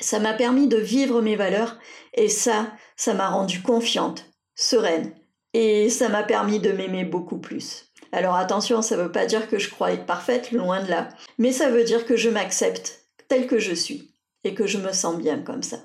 Ça 0.00 0.18
m'a 0.18 0.34
permis 0.34 0.68
de 0.68 0.76
vivre 0.76 1.22
mes 1.22 1.36
valeurs 1.36 1.78
et 2.14 2.28
ça, 2.28 2.72
ça 2.96 3.14
m'a 3.14 3.28
rendue 3.28 3.62
confiante, 3.62 4.26
sereine 4.54 5.14
et 5.54 5.88
ça 5.90 6.08
m'a 6.08 6.22
permis 6.22 6.58
de 6.58 6.72
m'aimer 6.72 7.04
beaucoup 7.04 7.38
plus. 7.38 7.92
Alors 8.12 8.36
attention, 8.36 8.82
ça 8.82 8.96
ne 8.96 9.02
veut 9.02 9.12
pas 9.12 9.26
dire 9.26 9.48
que 9.48 9.58
je 9.58 9.70
crois 9.70 9.92
être 9.92 10.06
parfaite, 10.06 10.52
loin 10.52 10.82
de 10.82 10.90
là, 10.90 11.08
mais 11.38 11.52
ça 11.52 11.70
veut 11.70 11.84
dire 11.84 12.04
que 12.04 12.16
je 12.16 12.30
m'accepte 12.30 13.06
telle 13.28 13.46
que 13.46 13.58
je 13.58 13.74
suis 13.74 14.15
et 14.46 14.54
que 14.54 14.66
je 14.66 14.78
me 14.78 14.92
sens 14.92 15.16
bien 15.16 15.40
comme 15.40 15.62
ça. 15.62 15.78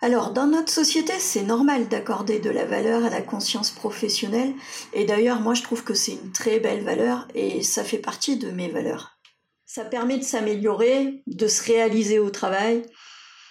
alors, 0.00 0.32
dans 0.32 0.48
notre 0.48 0.72
société, 0.72 1.12
c'est 1.20 1.44
normal 1.44 1.88
d'accorder 1.88 2.40
de 2.40 2.50
la 2.50 2.64
valeur 2.64 3.04
à 3.04 3.10
la 3.10 3.22
conscience 3.22 3.70
professionnelle. 3.70 4.52
Et 4.92 5.04
d'ailleurs, 5.04 5.40
moi, 5.40 5.54
je 5.54 5.62
trouve 5.62 5.84
que 5.84 5.94
c'est 5.94 6.12
une 6.12 6.32
très 6.32 6.58
belle 6.58 6.82
valeur 6.82 7.28
et 7.34 7.62
ça 7.62 7.84
fait 7.84 7.98
partie 7.98 8.36
de 8.36 8.50
mes 8.50 8.68
valeurs. 8.68 9.16
Ça 9.64 9.84
permet 9.84 10.18
de 10.18 10.24
s'améliorer, 10.24 11.22
de 11.28 11.46
se 11.46 11.62
réaliser 11.62 12.18
au 12.18 12.30
travail. 12.30 12.82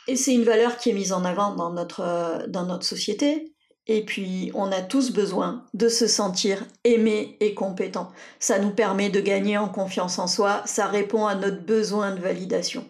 Et 0.08 0.18
c'est 0.18 0.34
une 0.34 0.44
valeur 0.44 0.78
qui 0.78 0.90
est 0.90 0.94
mise 0.94 1.14
en 1.14 1.24
avant 1.24 1.56
dans 1.56 1.72
notre, 1.72 2.46
dans 2.50 2.66
notre 2.66 2.86
société. 2.86 3.54
Et 3.88 4.06
puis, 4.06 4.52
on 4.54 4.72
a 4.72 4.82
tous 4.82 5.12
besoin 5.12 5.66
de 5.74 5.88
se 5.88 6.08
sentir 6.08 6.66
aimé 6.84 7.38
et 7.40 7.54
compétent. 7.54 8.12
Ça 8.40 8.60
nous 8.60 8.72
permet 8.72 9.10
de 9.10 9.22
gagner 9.22 9.58
en 9.58 9.70
confiance 9.70 10.20
en 10.20 10.28
soi. 10.28 10.62
Ça 10.66 10.88
répond 10.88 11.26
à 11.26 11.36
notre 11.36 11.66
besoin 11.66 12.14
de 12.14 12.20
validation. 12.20 12.86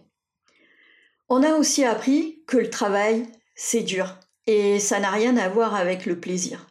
On 1.33 1.43
a 1.43 1.53
aussi 1.53 1.85
appris 1.85 2.43
que 2.45 2.57
le 2.57 2.69
travail, 2.69 3.25
c'est 3.55 3.83
dur. 3.83 4.17
Et 4.47 4.79
ça 4.79 4.99
n'a 4.99 5.11
rien 5.11 5.37
à 5.37 5.47
voir 5.47 5.75
avec 5.75 6.05
le 6.05 6.19
plaisir. 6.19 6.67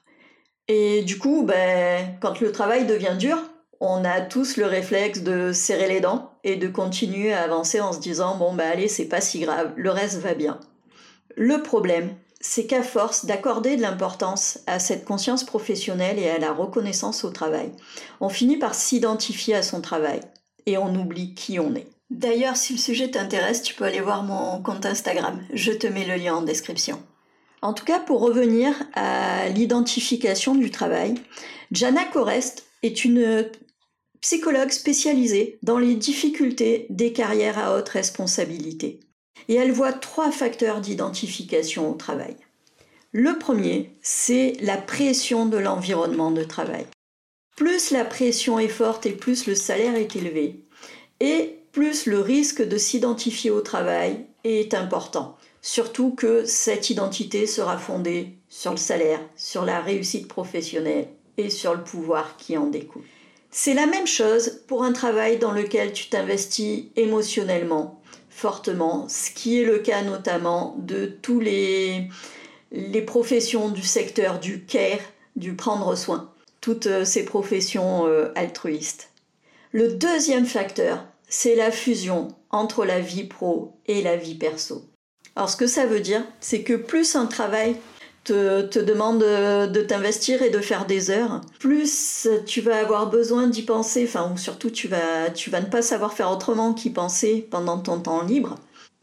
Et 0.69 1.01
du 1.01 1.19
coup, 1.19 1.45
ben, 1.47 2.19
quand 2.21 2.41
le 2.41 2.53
travail 2.53 2.85
devient 2.85 3.17
dur, 3.19 3.39
on 3.81 4.05
a 4.05 4.21
tous 4.21 4.59
le 4.59 4.67
réflexe 4.67 5.23
de 5.23 5.55
serrer 5.55 5.89
les 5.89 6.01
dents 6.01 6.33
et 6.45 6.57
de 6.57 6.69
continuer 6.69 7.33
à 7.33 7.45
avancer 7.45 7.81
en 7.81 7.95
se 7.95 8.01
disant 8.01 8.37
bon 8.37 8.53
ben 8.53 8.71
allez, 8.71 8.89
c'est 8.89 9.09
pas 9.09 9.23
si 9.23 9.41
grave, 9.41 9.73
le 9.77 9.91
reste 9.91 10.19
va 10.19 10.35
bien. 10.35 10.61
Le 11.37 11.63
problème, 11.63 12.15
c'est 12.43 12.67
qu'à 12.67 12.83
force 12.83 13.25
d'accorder 13.25 13.77
de 13.77 13.83
l'importance 13.83 14.59
à 14.67 14.79
cette 14.79 15.07
conscience 15.07 15.43
professionnelle 15.43 16.19
et 16.19 16.29
à 16.29 16.39
la 16.39 16.53
reconnaissance 16.53 17.25
au 17.25 17.31
travail, 17.31 17.73
on 18.21 18.29
finit 18.29 18.59
par 18.59 18.75
s'identifier 18.75 19.55
à 19.55 19.63
son 19.63 19.81
travail 19.81 20.21
et 20.67 20.77
on 20.77 20.95
oublie 20.95 21.33
qui 21.35 21.59
on 21.59 21.75
est. 21.75 21.89
D'ailleurs, 22.11 22.57
si 22.57 22.73
le 22.73 22.79
sujet 22.79 23.11
t'intéresse, 23.11 23.63
tu 23.63 23.75
peux 23.75 23.85
aller 23.85 24.01
voir 24.01 24.25
mon 24.25 24.61
compte 24.63 24.85
Instagram. 24.85 25.45
Je 25.53 25.71
te 25.71 25.87
mets 25.87 26.05
le 26.05 26.17
lien 26.17 26.35
en 26.35 26.43
description. 26.43 27.01
En 27.63 27.73
tout 27.73 27.85
cas, 27.85 28.01
pour 28.01 28.21
revenir 28.21 28.75
à 28.95 29.49
l'identification 29.49 30.55
du 30.55 30.71
travail, 30.71 31.15
Jana 31.71 32.05
Korest 32.07 32.67
est 32.83 33.05
une 33.05 33.49
psychologue 34.21 34.71
spécialisée 34.71 35.59
dans 35.63 35.79
les 35.79 35.95
difficultés 35.95 36.87
des 36.91 37.13
carrières 37.13 37.59
à 37.59 37.77
haute 37.77 37.89
responsabilité. 37.89 39.01
Et 39.49 39.55
elle 39.55 39.73
voit 39.73 39.93
trois 39.93 40.33
facteurs 40.33 40.81
d'identification 40.81 41.91
au 41.91 41.95
travail. 41.95 42.37
Le 43.13 43.39
premier, 43.39 43.97
c'est 44.03 44.55
la 44.61 44.77
pression 44.77 45.47
de 45.47 45.59
l'environnement 45.59 46.31
de 46.31 46.45
travail. 46.45 46.87
Plus 47.57 47.91
la 47.91 48.05
pression 48.05 48.59
est 48.59 48.69
forte 48.69 49.07
et 49.07 49.13
plus 49.13 49.47
le 49.47 49.55
salaire 49.55 49.97
est 49.97 50.17
élevé, 50.17 50.65
et 51.21 51.60
plus 51.73 52.07
le 52.07 52.21
risque 52.21 52.67
de 52.67 52.77
s'identifier 52.77 53.51
au 53.51 53.61
travail 53.61 54.27
est 54.45 54.75
important. 54.75 55.37
Surtout 55.63 56.15
que 56.15 56.45
cette 56.45 56.91
identité 56.91 57.47
sera 57.47 57.77
fondée 57.79 58.35
sur 58.49 58.71
le 58.73 58.77
salaire, 58.79 59.21
sur 59.37 59.65
la 59.65 59.81
réussite 59.81 60.27
professionnelle 60.27 61.09
et 61.37 61.51
sur 61.51 61.75
le 61.75 61.85
pouvoir 61.85 62.37
qui 62.37 62.57
en 62.57 62.67
découle. 62.67 63.05
C'est 63.51 63.75
la 63.75 63.87
même 63.87 64.07
chose 64.07 64.63
pour 64.69 64.85
un 64.85 64.93
travail 64.93 65.39
dans 65.39 65.53
lequel 65.53 65.93
tu 65.93 66.09
t'investis 66.09 66.85
émotionnellement, 66.97 68.01
fortement, 68.31 69.09
ce 69.09 69.31
qui 69.31 69.61
est 69.61 69.65
le 69.65 69.79
cas 69.79 70.03
notamment 70.03 70.77
de 70.79 71.07
tous 71.07 71.41
les, 71.41 72.09
les 72.71 73.03
professions 73.03 73.69
du 73.69 73.83
secteur 73.83 74.39
du 74.39 74.65
care, 74.65 75.01
du 75.37 75.55
prendre 75.55 75.95
soin, 75.97 76.31
toutes 76.61 76.87
euh, 76.87 77.05
ces 77.05 77.25
professions 77.25 78.07
euh, 78.07 78.33
altruistes. 78.35 79.11
Le 79.73 79.89
deuxième 79.89 80.47
facteur, 80.47 81.05
c'est 81.31 81.55
la 81.55 81.71
fusion 81.71 82.29
entre 82.51 82.85
la 82.85 83.01
vie 83.01 83.25
pro 83.25 83.81
et 83.87 84.03
la 84.03 84.17
vie 84.17 84.35
perso. 84.35 84.85
Alors 85.37 85.49
ce 85.49 85.57
que 85.57 85.67
ça 85.67 85.87
veut 85.87 86.01
dire, 86.01 86.23
c'est 86.41 86.63
que 86.63 86.75
plus 86.75 87.17
un 87.17 87.27
travail 87.27 87.77
te, 88.25 88.79
demande 88.79 89.21
de 89.21 89.81
t'investir 89.81 90.43
et 90.43 90.51
de 90.51 90.59
faire 90.59 90.87
des 90.87 91.11
heures, 91.11 91.41
plus 91.59 92.29
tu 92.47 92.61
vas 92.61 92.79
avoir 92.79 93.09
besoin 93.09 93.47
d'y 93.47 93.63
penser, 93.63 94.05
enfin 94.07 94.31
ou 94.33 94.37
surtout 94.37 94.71
tu 94.71 94.89
vas, 94.89 95.31
tu 95.31 95.51
vas 95.51 95.61
ne 95.61 95.67
pas 95.67 95.83
savoir 95.83 96.13
faire 96.13 96.31
autrement 96.31 96.75
qu'y 96.75 96.91
penser 96.91 97.47
pendant 97.51 97.79
ton 97.79 98.01
temps 98.01 98.23
libre, 98.23 98.57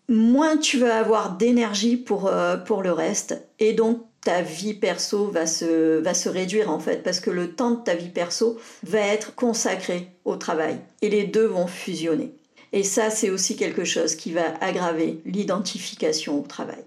moins 0.10 0.58
tu 0.58 0.78
vas 0.78 0.98
avoir 1.00 1.38
d'énergie 1.38 1.98
pour, 1.98 2.28
euh, 2.28 2.58
pour 2.58 2.84
le 2.84 2.92
reste 2.92 3.42
et 3.60 3.74
donc 3.74 4.02
ta 4.28 4.42
vie 4.42 4.74
perso 4.74 5.28
va 5.28 5.48
se, 5.48 6.02
va 6.02 6.14
se 6.14 6.28
réduire 6.28 6.70
en 6.70 6.80
fait 6.80 7.02
parce 7.02 7.22
que 7.22 7.30
le 7.30 7.54
temps 7.54 7.72
de 7.72 7.82
ta 7.82 7.96
vie 7.96 8.10
perso 8.10 8.58
va 8.84 9.00
être 9.00 9.36
consacré 9.36 10.12
au 10.26 10.36
travail 10.36 10.82
et 11.02 11.08
les 11.08 11.24
deux 11.24 11.46
vont 11.46 11.66
fusionner. 11.66 12.34
Et 12.74 12.84
ça, 12.84 13.10
c'est 13.10 13.30
aussi 13.30 13.56
quelque 13.56 13.86
chose 13.86 14.16
qui 14.16 14.34
va 14.34 14.54
aggraver 14.60 15.22
l'identification 15.24 16.42
au 16.42 16.46
travail. 16.46 16.84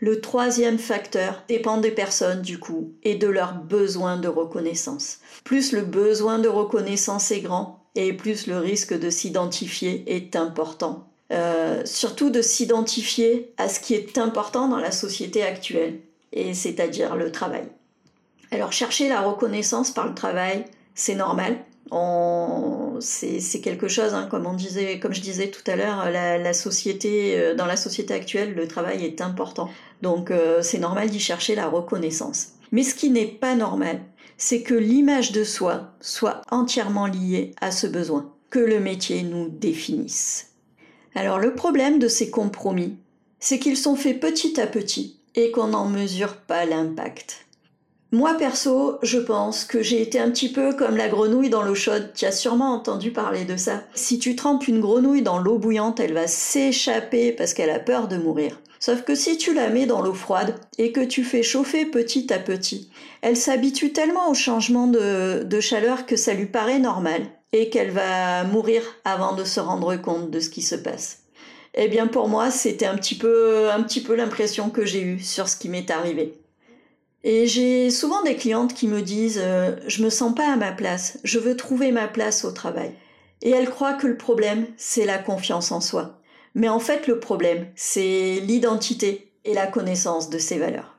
Le 0.00 0.20
troisième 0.20 0.76
facteur 0.76 1.44
dépend 1.48 1.78
des 1.78 1.92
personnes 1.92 2.42
du 2.42 2.58
coup 2.58 2.92
et 3.04 3.14
de 3.14 3.26
leur 3.26 3.54
besoin 3.54 4.18
de 4.18 4.28
reconnaissance. 4.28 5.20
Plus 5.44 5.72
le 5.72 5.80
besoin 5.80 6.38
de 6.38 6.48
reconnaissance 6.48 7.30
est 7.30 7.40
grand 7.40 7.86
et 7.94 8.12
plus 8.12 8.46
le 8.48 8.58
risque 8.58 8.92
de 8.92 9.08
s'identifier 9.08 10.04
est 10.14 10.36
important. 10.36 11.08
Euh, 11.32 11.80
surtout 11.86 12.28
de 12.28 12.42
s'identifier 12.42 13.54
à 13.56 13.70
ce 13.70 13.80
qui 13.80 13.94
est 13.94 14.18
important 14.18 14.68
dans 14.68 14.76
la 14.76 14.92
société 14.92 15.42
actuelle 15.42 16.00
et 16.36 16.54
c'est-à-dire 16.54 17.16
le 17.16 17.32
travail. 17.32 17.64
Alors 18.52 18.72
chercher 18.72 19.08
la 19.08 19.20
reconnaissance 19.20 19.90
par 19.90 20.06
le 20.06 20.14
travail, 20.14 20.64
c'est 20.94 21.14
normal. 21.14 21.56
C'est 23.00 23.60
quelque 23.62 23.88
chose, 23.88 24.14
hein, 24.14 24.26
comme, 24.30 24.46
on 24.46 24.54
disait, 24.54 24.98
comme 24.98 25.14
je 25.14 25.20
disais 25.20 25.48
tout 25.48 25.68
à 25.70 25.76
l'heure, 25.76 26.10
la, 26.10 26.52
société, 26.52 27.38
euh, 27.38 27.54
dans 27.54 27.66
la 27.66 27.76
société 27.76 28.14
actuelle, 28.14 28.54
le 28.54 28.66
travail 28.68 29.04
est 29.04 29.20
important. 29.20 29.68
Donc 30.02 30.30
euh, 30.30 30.62
c'est 30.62 30.78
normal 30.78 31.10
d'y 31.10 31.20
chercher 31.20 31.54
la 31.54 31.68
reconnaissance. 31.68 32.54
Mais 32.72 32.82
ce 32.82 32.94
qui 32.94 33.10
n'est 33.10 33.26
pas 33.26 33.54
normal, 33.54 34.00
c'est 34.36 34.62
que 34.62 34.74
l'image 34.74 35.32
de 35.32 35.44
soi 35.44 35.92
soit 36.00 36.42
entièrement 36.50 37.06
liée 37.06 37.52
à 37.60 37.70
ce 37.70 37.86
besoin, 37.86 38.32
que 38.50 38.58
le 38.58 38.80
métier 38.80 39.22
nous 39.22 39.48
définisse. 39.48 40.52
Alors 41.14 41.38
le 41.38 41.54
problème 41.54 41.98
de 41.98 42.08
ces 42.08 42.30
compromis, 42.30 42.96
c'est 43.38 43.58
qu'ils 43.58 43.76
sont 43.76 43.96
faits 43.96 44.20
petit 44.20 44.60
à 44.60 44.66
petit 44.66 45.15
et 45.36 45.50
qu'on 45.50 45.68
n'en 45.68 45.86
mesure 45.86 46.36
pas 46.36 46.64
l'impact. 46.64 47.46
Moi 48.12 48.34
perso, 48.34 48.98
je 49.02 49.18
pense 49.18 49.64
que 49.64 49.82
j'ai 49.82 50.00
été 50.00 50.18
un 50.18 50.30
petit 50.30 50.50
peu 50.50 50.72
comme 50.72 50.96
la 50.96 51.08
grenouille 51.08 51.50
dans 51.50 51.62
l'eau 51.62 51.74
chaude. 51.74 52.12
Tu 52.14 52.24
as 52.24 52.32
sûrement 52.32 52.72
entendu 52.72 53.10
parler 53.10 53.44
de 53.44 53.56
ça. 53.56 53.82
Si 53.94 54.18
tu 54.18 54.36
trempes 54.36 54.68
une 54.68 54.80
grenouille 54.80 55.22
dans 55.22 55.38
l'eau 55.38 55.58
bouillante, 55.58 56.00
elle 56.00 56.14
va 56.14 56.26
s'échapper 56.26 57.32
parce 57.32 57.52
qu'elle 57.52 57.70
a 57.70 57.80
peur 57.80 58.08
de 58.08 58.16
mourir. 58.16 58.60
Sauf 58.78 59.02
que 59.02 59.14
si 59.14 59.36
tu 59.36 59.52
la 59.52 59.70
mets 59.70 59.86
dans 59.86 60.02
l'eau 60.02 60.14
froide 60.14 60.54
et 60.78 60.92
que 60.92 61.00
tu 61.00 61.24
fais 61.24 61.42
chauffer 61.42 61.84
petit 61.84 62.32
à 62.32 62.38
petit, 62.38 62.90
elle 63.22 63.36
s'habitue 63.36 63.92
tellement 63.92 64.30
au 64.30 64.34
changement 64.34 64.86
de, 64.86 65.42
de 65.42 65.60
chaleur 65.60 66.06
que 66.06 66.16
ça 66.16 66.32
lui 66.32 66.46
paraît 66.46 66.78
normal 66.78 67.22
et 67.52 67.70
qu'elle 67.70 67.90
va 67.90 68.44
mourir 68.44 68.82
avant 69.04 69.34
de 69.34 69.44
se 69.44 69.60
rendre 69.60 69.96
compte 69.96 70.30
de 70.30 70.40
ce 70.40 70.50
qui 70.50 70.62
se 70.62 70.76
passe. 70.76 71.25
Eh 71.76 71.88
bien 71.88 72.06
pour 72.06 72.28
moi, 72.28 72.50
c'était 72.50 72.86
un 72.86 72.96
petit 72.96 73.14
peu, 73.14 73.68
l'impression 74.16 74.70
que 74.70 74.86
j'ai 74.86 75.02
eue 75.02 75.20
sur 75.20 75.48
ce 75.48 75.56
qui 75.56 75.68
m'est 75.68 75.90
arrivé. 75.90 76.34
Et 77.22 77.46
j'ai 77.46 77.90
souvent 77.90 78.22
des 78.22 78.36
clientes 78.36 78.72
qui 78.72 78.88
me 78.88 79.02
disent 79.02 79.40
euh, 79.42 79.76
je 79.86 80.02
me 80.02 80.10
sens 80.10 80.34
pas 80.34 80.50
à 80.50 80.56
ma 80.56 80.72
place, 80.72 81.18
je 81.22 81.38
veux 81.38 81.56
trouver 81.56 81.92
ma 81.92 82.08
place 82.08 82.44
au 82.44 82.52
travail. 82.52 82.92
Et 83.42 83.50
elles 83.50 83.68
croient 83.68 83.94
que 83.94 84.06
le 84.06 84.16
problème, 84.16 84.66
c'est 84.78 85.04
la 85.04 85.18
confiance 85.18 85.70
en 85.70 85.80
soi. 85.80 86.18
Mais 86.54 86.68
en 86.70 86.78
fait, 86.78 87.06
le 87.06 87.20
problème, 87.20 87.66
c'est 87.74 88.40
l'identité 88.40 89.30
et 89.44 89.52
la 89.52 89.66
connaissance 89.66 90.30
de 90.30 90.38
ses 90.38 90.58
valeurs. 90.58 90.96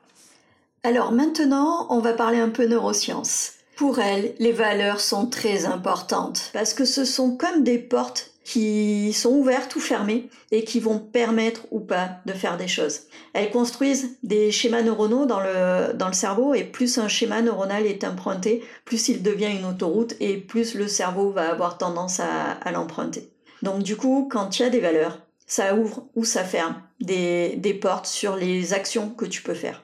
Alors 0.84 1.10
maintenant, 1.10 1.86
on 1.90 1.98
va 1.98 2.12
parler 2.12 2.38
un 2.38 2.50
peu 2.50 2.66
neurosciences. 2.66 3.54
Pour 3.76 3.98
elles, 3.98 4.34
les 4.38 4.52
valeurs 4.52 5.00
sont 5.00 5.26
très 5.26 5.64
importantes 5.64 6.50
parce 6.52 6.74
que 6.74 6.84
ce 6.84 7.04
sont 7.04 7.36
comme 7.36 7.64
des 7.64 7.78
portes 7.78 8.32
qui 8.48 9.12
sont 9.12 9.28
ouvertes 9.28 9.76
ou 9.76 9.78
fermées 9.78 10.30
et 10.52 10.64
qui 10.64 10.80
vont 10.80 10.98
permettre 10.98 11.66
ou 11.70 11.80
pas 11.80 12.12
de 12.24 12.32
faire 12.32 12.56
des 12.56 12.66
choses. 12.66 13.00
Elles 13.34 13.50
construisent 13.50 14.16
des 14.22 14.50
schémas 14.50 14.80
neuronaux 14.80 15.26
dans 15.26 15.40
le, 15.40 15.92
dans 15.92 16.06
le 16.06 16.14
cerveau 16.14 16.54
et 16.54 16.64
plus 16.64 16.96
un 16.96 17.08
schéma 17.08 17.42
neuronal 17.42 17.84
est 17.84 18.04
emprunté, 18.04 18.64
plus 18.86 19.10
il 19.10 19.22
devient 19.22 19.50
une 19.54 19.66
autoroute 19.66 20.14
et 20.20 20.38
plus 20.38 20.74
le 20.74 20.88
cerveau 20.88 21.30
va 21.30 21.50
avoir 21.50 21.76
tendance 21.76 22.20
à, 22.20 22.52
à 22.52 22.72
l'emprunter. 22.72 23.28
Donc 23.60 23.82
du 23.82 23.96
coup, 23.96 24.26
quand 24.32 24.58
il 24.58 24.62
y 24.62 24.64
a 24.64 24.70
des 24.70 24.80
valeurs, 24.80 25.18
ça 25.46 25.74
ouvre 25.74 26.06
ou 26.16 26.24
ça 26.24 26.42
ferme 26.42 26.76
des, 27.00 27.54
des 27.56 27.74
portes 27.74 28.06
sur 28.06 28.34
les 28.34 28.72
actions 28.72 29.10
que 29.10 29.26
tu 29.26 29.42
peux 29.42 29.52
faire. 29.52 29.82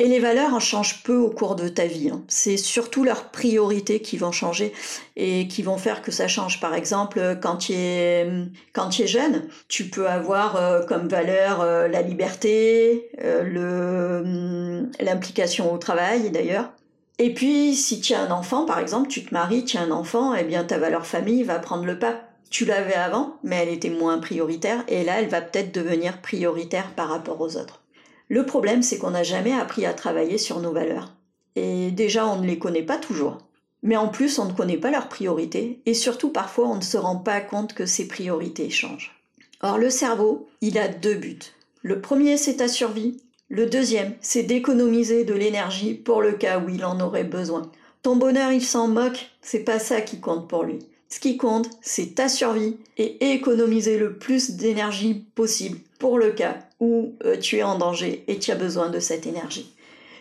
Et 0.00 0.06
les 0.06 0.20
valeurs 0.20 0.54
en 0.54 0.60
changent 0.60 1.02
peu 1.02 1.16
au 1.16 1.28
cours 1.28 1.56
de 1.56 1.66
ta 1.68 1.86
vie. 1.86 2.10
Hein. 2.10 2.22
C'est 2.28 2.56
surtout 2.56 3.02
leurs 3.02 3.30
priorités 3.30 4.00
qui 4.00 4.16
vont 4.16 4.30
changer 4.30 4.72
et 5.16 5.48
qui 5.48 5.62
vont 5.62 5.76
faire 5.76 6.02
que 6.02 6.12
ça 6.12 6.28
change. 6.28 6.60
Par 6.60 6.74
exemple, 6.74 7.38
quand 7.42 7.56
tu 7.56 7.72
es, 7.72 8.30
quand 8.72 8.90
tu 8.90 9.02
es 9.02 9.06
jeune, 9.08 9.48
tu 9.66 9.86
peux 9.86 10.08
avoir 10.08 10.54
euh, 10.54 10.84
comme 10.86 11.08
valeur 11.08 11.62
euh, 11.62 11.88
la 11.88 12.02
liberté, 12.02 13.10
euh, 13.24 14.20
hum, 14.22 14.88
l'implication 15.00 15.72
au 15.72 15.78
travail 15.78 16.30
d'ailleurs. 16.30 16.70
Et 17.18 17.34
puis, 17.34 17.74
si 17.74 18.00
tu 18.00 18.14
as 18.14 18.20
un 18.20 18.30
enfant, 18.30 18.64
par 18.64 18.78
exemple, 18.78 19.08
tu 19.08 19.24
te 19.24 19.34
maries, 19.34 19.64
tu 19.64 19.76
as 19.76 19.82
un 19.82 19.90
enfant, 19.90 20.32
eh 20.36 20.44
bien 20.44 20.62
ta 20.62 20.78
valeur 20.78 21.06
famille 21.06 21.42
va 21.42 21.58
prendre 21.58 21.84
le 21.84 21.98
pas. 21.98 22.20
Tu 22.50 22.64
l'avais 22.64 22.94
avant, 22.94 23.36
mais 23.42 23.56
elle 23.56 23.74
était 23.74 23.90
moins 23.90 24.18
prioritaire, 24.18 24.84
et 24.86 25.02
là, 25.02 25.20
elle 25.20 25.28
va 25.28 25.40
peut-être 25.40 25.74
devenir 25.74 26.22
prioritaire 26.22 26.92
par 26.94 27.08
rapport 27.08 27.40
aux 27.40 27.56
autres. 27.56 27.82
Le 28.28 28.44
problème, 28.44 28.82
c'est 28.82 28.98
qu'on 28.98 29.10
n'a 29.10 29.22
jamais 29.22 29.52
appris 29.52 29.86
à 29.86 29.94
travailler 29.94 30.38
sur 30.38 30.60
nos 30.60 30.72
valeurs. 30.72 31.14
Et 31.56 31.90
déjà, 31.90 32.26
on 32.26 32.40
ne 32.40 32.46
les 32.46 32.58
connaît 32.58 32.82
pas 32.82 32.98
toujours. 32.98 33.38
Mais 33.82 33.96
en 33.96 34.08
plus, 34.08 34.38
on 34.38 34.46
ne 34.46 34.52
connaît 34.52 34.76
pas 34.76 34.90
leurs 34.90 35.08
priorités, 35.08 35.80
et 35.86 35.94
surtout 35.94 36.30
parfois, 36.30 36.68
on 36.68 36.76
ne 36.76 36.82
se 36.82 36.96
rend 36.96 37.16
pas 37.16 37.40
compte 37.40 37.74
que 37.74 37.86
ces 37.86 38.08
priorités 38.08 38.70
changent. 38.70 39.14
Or, 39.60 39.78
le 39.78 39.90
cerveau, 39.90 40.48
il 40.60 40.78
a 40.78 40.88
deux 40.88 41.14
buts. 41.14 41.38
Le 41.82 42.00
premier, 42.00 42.36
c'est 42.36 42.56
ta 42.56 42.68
survie. 42.68 43.22
Le 43.48 43.66
deuxième, 43.66 44.14
c'est 44.20 44.42
d'économiser 44.42 45.24
de 45.24 45.34
l'énergie 45.34 45.94
pour 45.94 46.20
le 46.20 46.32
cas 46.32 46.58
où 46.58 46.68
il 46.68 46.84
en 46.84 47.00
aurait 47.00 47.24
besoin. 47.24 47.70
Ton 48.02 48.16
bonheur, 48.16 48.52
il 48.52 48.64
s'en 48.64 48.88
moque, 48.88 49.30
c'est 49.40 49.64
pas 49.64 49.78
ça 49.78 50.00
qui 50.00 50.20
compte 50.20 50.48
pour 50.48 50.64
lui. 50.64 50.80
Ce 51.08 51.20
qui 51.20 51.36
compte, 51.38 51.70
c'est 51.80 52.14
ta 52.14 52.28
survie 52.28 52.76
et 52.98 53.32
économiser 53.32 53.98
le 53.98 54.14
plus 54.14 54.52
d'énergie 54.52 55.24
possible 55.34 55.78
pour 55.98 56.18
le 56.18 56.32
cas 56.32 56.58
où 56.80 57.14
euh, 57.24 57.38
tu 57.38 57.56
es 57.56 57.62
en 57.62 57.78
danger 57.78 58.24
et 58.28 58.38
tu 58.38 58.50
as 58.50 58.56
besoin 58.56 58.90
de 58.90 59.00
cette 59.00 59.26
énergie. 59.26 59.72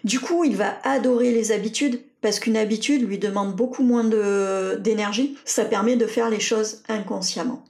Du 0.04 0.20
coup, 0.20 0.46
il 0.46 0.56
va 0.56 0.78
adorer 0.84 1.32
les 1.32 1.52
habitudes 1.52 2.02
parce 2.22 2.40
qu'une 2.40 2.58
habitude 2.58 3.08
lui 3.08 3.18
demande 3.18 3.56
beaucoup 3.56 3.84
moins 3.84 4.06
d'énergie. 4.80 5.38
Ça 5.44 5.66
permet 5.66 5.98
de 5.98 6.08
faire 6.08 6.30
les 6.30 6.40
choses 6.40 6.82
inconsciemment. 6.88 7.64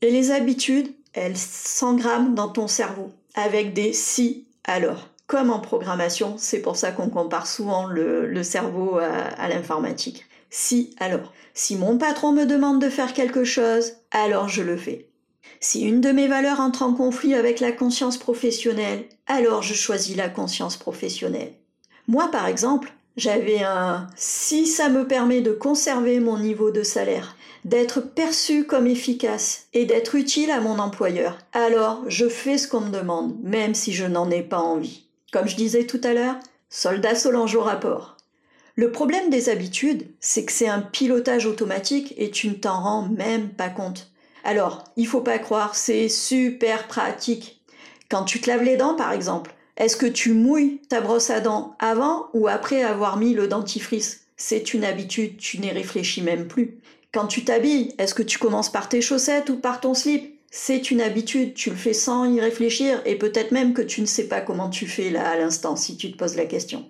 Et 0.00 0.10
les 0.10 0.30
habitudes, 0.30 0.88
elles 1.12 1.36
s'engramment 1.36 2.30
dans 2.30 2.48
ton 2.48 2.68
cerveau 2.68 3.10
avec 3.34 3.74
des 3.74 3.92
si 3.92 4.46
alors. 4.64 5.08
Comme 5.26 5.50
en 5.50 5.58
programmation, 5.58 6.36
c'est 6.38 6.60
pour 6.60 6.76
ça 6.76 6.90
qu'on 6.90 7.10
compare 7.10 7.46
souvent 7.46 7.86
le, 7.86 8.42
cerveau 8.42 8.96
à 8.96 9.48
l'informatique. 9.48 10.24
Si 10.50 10.94
alors. 10.98 11.32
Si 11.54 11.76
mon 11.76 11.98
patron 11.98 12.32
me 12.32 12.44
demande 12.44 12.80
de 12.80 12.88
faire 12.88 13.12
quelque 13.12 13.44
chose, 13.44 13.94
alors 14.10 14.48
je 14.48 14.62
le 14.62 14.76
fais. 14.76 15.08
Si 15.60 15.82
une 15.82 16.00
de 16.00 16.10
mes 16.10 16.28
valeurs 16.28 16.60
entre 16.60 16.82
en 16.82 16.94
conflit 16.94 17.34
avec 17.34 17.60
la 17.60 17.72
conscience 17.72 18.16
professionnelle, 18.16 19.06
alors 19.26 19.62
je 19.62 19.74
choisis 19.74 20.16
la 20.16 20.28
conscience 20.28 20.76
professionnelle. 20.76 21.52
Moi, 22.06 22.30
par 22.30 22.46
exemple, 22.46 22.92
j'avais 23.16 23.62
un 23.64 24.06
si 24.16 24.66
ça 24.66 24.88
me 24.88 25.06
permet 25.06 25.40
de 25.40 25.52
conserver 25.52 26.20
mon 26.20 26.38
niveau 26.38 26.70
de 26.70 26.84
salaire, 26.84 27.36
d'être 27.64 28.00
perçu 28.00 28.64
comme 28.64 28.86
efficace 28.86 29.66
et 29.74 29.84
d'être 29.84 30.14
utile 30.14 30.52
à 30.52 30.60
mon 30.60 30.78
employeur, 30.78 31.38
alors 31.52 32.04
je 32.06 32.28
fais 32.28 32.56
ce 32.56 32.68
qu'on 32.68 32.80
me 32.80 32.90
demande, 32.90 33.36
même 33.42 33.74
si 33.74 33.92
je 33.92 34.04
n'en 34.04 34.30
ai 34.30 34.42
pas 34.42 34.60
envie. 34.60 35.08
Comme 35.32 35.48
je 35.48 35.56
disais 35.56 35.84
tout 35.84 36.00
à 36.04 36.14
l'heure, 36.14 36.36
soldat 36.70 37.16
Solange 37.16 37.56
au 37.56 37.60
rapport. 37.60 38.17
Le 38.78 38.92
problème 38.92 39.28
des 39.28 39.48
habitudes, 39.48 40.06
c'est 40.20 40.44
que 40.44 40.52
c'est 40.52 40.68
un 40.68 40.80
pilotage 40.80 41.46
automatique 41.46 42.14
et 42.16 42.30
tu 42.30 42.46
ne 42.46 42.54
t'en 42.54 42.80
rends 42.80 43.08
même 43.08 43.48
pas 43.48 43.70
compte. 43.70 44.12
Alors, 44.44 44.84
il 44.96 45.08
faut 45.08 45.20
pas 45.20 45.40
croire, 45.40 45.74
c'est 45.74 46.08
super 46.08 46.86
pratique. 46.86 47.60
Quand 48.08 48.22
tu 48.22 48.40
te 48.40 48.48
laves 48.48 48.62
les 48.62 48.76
dents, 48.76 48.94
par 48.94 49.10
exemple, 49.10 49.52
est-ce 49.78 49.96
que 49.96 50.06
tu 50.06 50.32
mouilles 50.32 50.80
ta 50.88 51.00
brosse 51.00 51.30
à 51.30 51.40
dents 51.40 51.74
avant 51.80 52.28
ou 52.34 52.46
après 52.46 52.84
avoir 52.84 53.16
mis 53.16 53.34
le 53.34 53.48
dentifrice? 53.48 54.28
C'est 54.36 54.72
une 54.72 54.84
habitude, 54.84 55.38
tu 55.38 55.58
n'y 55.58 55.72
réfléchis 55.72 56.22
même 56.22 56.46
plus. 56.46 56.78
Quand 57.12 57.26
tu 57.26 57.42
t'habilles, 57.42 57.96
est-ce 57.98 58.14
que 58.14 58.22
tu 58.22 58.38
commences 58.38 58.70
par 58.70 58.88
tes 58.88 59.00
chaussettes 59.00 59.50
ou 59.50 59.56
par 59.56 59.80
ton 59.80 59.94
slip? 59.94 60.38
C'est 60.52 60.92
une 60.92 61.00
habitude, 61.00 61.54
tu 61.54 61.70
le 61.70 61.76
fais 61.76 61.94
sans 61.94 62.32
y 62.32 62.40
réfléchir 62.40 63.02
et 63.06 63.16
peut-être 63.16 63.50
même 63.50 63.74
que 63.74 63.82
tu 63.82 64.02
ne 64.02 64.06
sais 64.06 64.28
pas 64.28 64.40
comment 64.40 64.70
tu 64.70 64.86
fais 64.86 65.10
là 65.10 65.30
à 65.30 65.36
l'instant 65.36 65.74
si 65.74 65.96
tu 65.96 66.12
te 66.12 66.16
poses 66.16 66.36
la 66.36 66.46
question. 66.46 66.88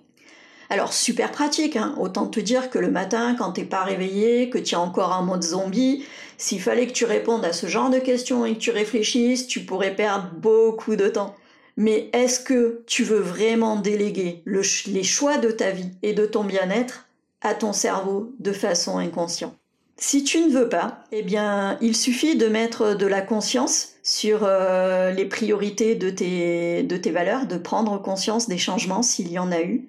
Alors 0.71 0.93
super 0.93 1.31
pratique, 1.31 1.75
hein. 1.75 1.95
autant 1.99 2.27
te 2.27 2.39
dire 2.39 2.69
que 2.69 2.77
le 2.77 2.91
matin, 2.91 3.35
quand 3.35 3.53
t'es 3.53 3.63
pas 3.63 3.83
réveillé, 3.83 4.51
que 4.51 4.59
tu 4.59 4.75
es 4.75 4.77
encore 4.77 5.17
en 5.17 5.23
mode 5.23 5.41
zombie, 5.41 6.05
s'il 6.37 6.61
fallait 6.61 6.85
que 6.85 6.93
tu 6.93 7.05
répondes 7.05 7.43
à 7.43 7.53
ce 7.53 7.65
genre 7.65 7.89
de 7.89 7.97
questions 7.97 8.45
et 8.45 8.53
que 8.53 8.59
tu 8.59 8.69
réfléchisses, 8.69 9.47
tu 9.47 9.61
pourrais 9.61 9.95
perdre 9.95 10.29
beaucoup 10.37 10.95
de 10.95 11.07
temps. 11.07 11.35
Mais 11.75 12.09
est-ce 12.13 12.39
que 12.39 12.83
tu 12.85 13.03
veux 13.03 13.19
vraiment 13.19 13.77
déléguer 13.77 14.43
les 14.45 15.03
choix 15.03 15.37
de 15.37 15.49
ta 15.49 15.71
vie 15.71 15.89
et 16.03 16.13
de 16.13 16.25
ton 16.25 16.43
bien-être 16.43 17.07
à 17.41 17.55
ton 17.55 17.73
cerveau 17.73 18.33
de 18.39 18.51
façon 18.51 18.99
inconsciente? 18.99 19.55
Si 19.97 20.23
tu 20.23 20.39
ne 20.39 20.49
veux 20.49 20.69
pas, 20.69 21.03
eh 21.11 21.23
bien, 21.23 21.77
il 21.81 21.95
suffit 21.95 22.37
de 22.37 22.47
mettre 22.47 22.95
de 22.95 23.05
la 23.05 23.21
conscience 23.21 23.95
sur 24.03 24.41
euh, 24.43 25.11
les 25.11 25.25
priorités 25.25 25.95
de 25.95 26.09
tes, 26.09 26.83
de 26.83 26.95
tes 26.95 27.11
valeurs, 27.11 27.47
de 27.47 27.57
prendre 27.57 28.01
conscience 28.01 28.47
des 28.47 28.57
changements 28.57 29.01
s'il 29.01 29.29
y 29.29 29.39
en 29.39 29.51
a 29.51 29.61
eu, 29.61 29.87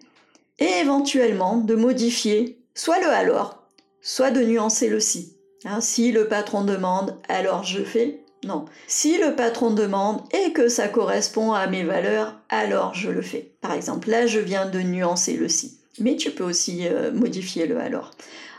et 0.60 0.80
éventuellement 0.80 1.56
de 1.56 1.74
modifier 1.74 2.58
soit 2.74 3.00
le 3.00 3.08
alors, 3.08 3.66
soit 4.00 4.30
de 4.30 4.42
nuancer 4.42 4.88
le 4.88 5.00
si. 5.00 5.36
Hein, 5.64 5.80
si 5.80 6.12
le 6.12 6.28
patron 6.28 6.64
demande, 6.64 7.18
alors 7.28 7.64
je 7.64 7.82
fais. 7.82 8.24
Non. 8.44 8.64
Si 8.86 9.18
le 9.18 9.36
patron 9.36 9.70
demande 9.70 10.22
et 10.32 10.52
que 10.52 10.68
ça 10.68 10.88
correspond 10.88 11.52
à 11.52 11.66
mes 11.66 11.84
valeurs, 11.84 12.38
alors 12.48 12.94
je 12.94 13.10
le 13.10 13.20
fais. 13.20 13.52
Par 13.60 13.72
exemple, 13.72 14.08
là, 14.08 14.26
je 14.26 14.40
viens 14.40 14.66
de 14.66 14.80
nuancer 14.80 15.34
le 15.34 15.48
si. 15.48 15.78
Mais 15.98 16.16
tu 16.16 16.30
peux 16.30 16.44
aussi 16.44 16.86
euh, 16.88 17.12
modifier 17.12 17.66
le 17.66 17.78
alors. 17.78 18.12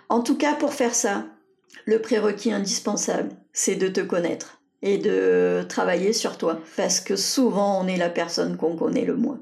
En 0.09 0.21
tout 0.21 0.37
cas, 0.37 0.53
pour 0.53 0.73
faire 0.73 0.93
ça, 0.93 1.25
le 1.85 1.99
prérequis 1.99 2.51
indispensable, 2.51 3.29
c'est 3.53 3.75
de 3.75 3.87
te 3.87 4.01
connaître 4.01 4.61
et 4.83 4.99
de 4.99 5.65
travailler 5.67 6.13
sur 6.13 6.37
toi. 6.37 6.59
Parce 6.77 6.99
que 6.99 7.15
souvent, 7.15 7.81
on 7.81 7.87
est 7.87 7.97
la 7.97 8.09
personne 8.09 8.57
qu'on 8.57 8.75
connaît 8.75 9.05
le 9.05 9.15
moins. 9.15 9.39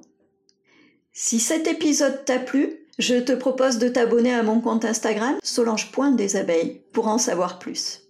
Si 1.22 1.42
cet 1.42 1.68
épisode 1.68 2.24
t'a 2.24 2.40
plu, 2.40 2.78
je 2.98 3.16
te 3.16 3.34
propose 3.34 3.78
de 3.78 3.90
t'abonner 3.90 4.34
à 4.34 4.42
mon 4.42 4.62
compte 4.62 4.86
Instagram 4.86 5.36
solange.desabeilles 5.44 6.80
pour 6.94 7.10
en 7.10 7.18
savoir 7.18 7.60
plus. 7.60 8.04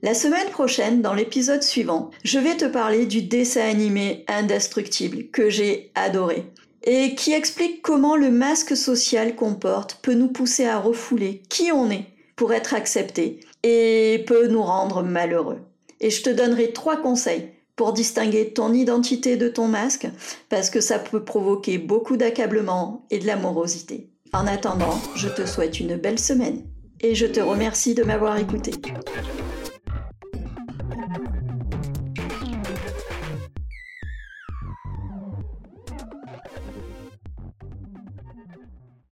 La 0.00 0.14
semaine 0.14 0.48
prochaine, 0.48 1.02
dans 1.02 1.12
l'épisode 1.12 1.62
suivant, 1.62 2.10
je 2.24 2.38
vais 2.38 2.56
te 2.56 2.64
parler 2.64 3.04
du 3.04 3.20
dessin 3.20 3.68
animé 3.68 4.24
Indestructible 4.26 5.26
que 5.32 5.50
j'ai 5.50 5.92
adoré 5.94 6.46
et 6.84 7.14
qui 7.14 7.34
explique 7.34 7.82
comment 7.82 8.16
le 8.16 8.30
masque 8.30 8.74
social 8.74 9.36
qu'on 9.36 9.54
porte 9.54 9.98
peut 10.00 10.14
nous 10.14 10.28
pousser 10.28 10.64
à 10.64 10.80
refouler 10.80 11.42
qui 11.50 11.72
on 11.72 11.90
est 11.90 12.06
pour 12.36 12.54
être 12.54 12.72
accepté 12.72 13.40
et 13.64 14.24
peut 14.26 14.46
nous 14.46 14.62
rendre 14.62 15.02
malheureux. 15.02 15.58
Et 16.00 16.08
je 16.08 16.22
te 16.22 16.30
donnerai 16.30 16.72
trois 16.72 16.96
conseils 16.96 17.50
pour 17.76 17.92
distinguer 17.92 18.52
ton 18.52 18.72
identité 18.72 19.36
de 19.36 19.48
ton 19.48 19.68
masque, 19.68 20.06
parce 20.48 20.70
que 20.70 20.80
ça 20.80 20.98
peut 20.98 21.24
provoquer 21.24 21.78
beaucoup 21.78 22.16
d'accablement 22.16 23.06
et 23.10 23.18
de 23.18 23.26
la 23.26 23.36
morosité. 23.36 24.10
En 24.32 24.46
attendant, 24.46 24.98
je 25.14 25.28
te 25.28 25.46
souhaite 25.46 25.80
une 25.80 25.96
belle 25.96 26.18
semaine 26.18 26.64
et 27.00 27.14
je 27.14 27.26
te 27.26 27.40
remercie 27.40 27.94
de 27.94 28.02
m'avoir 28.02 28.38
écouté. 28.38 28.72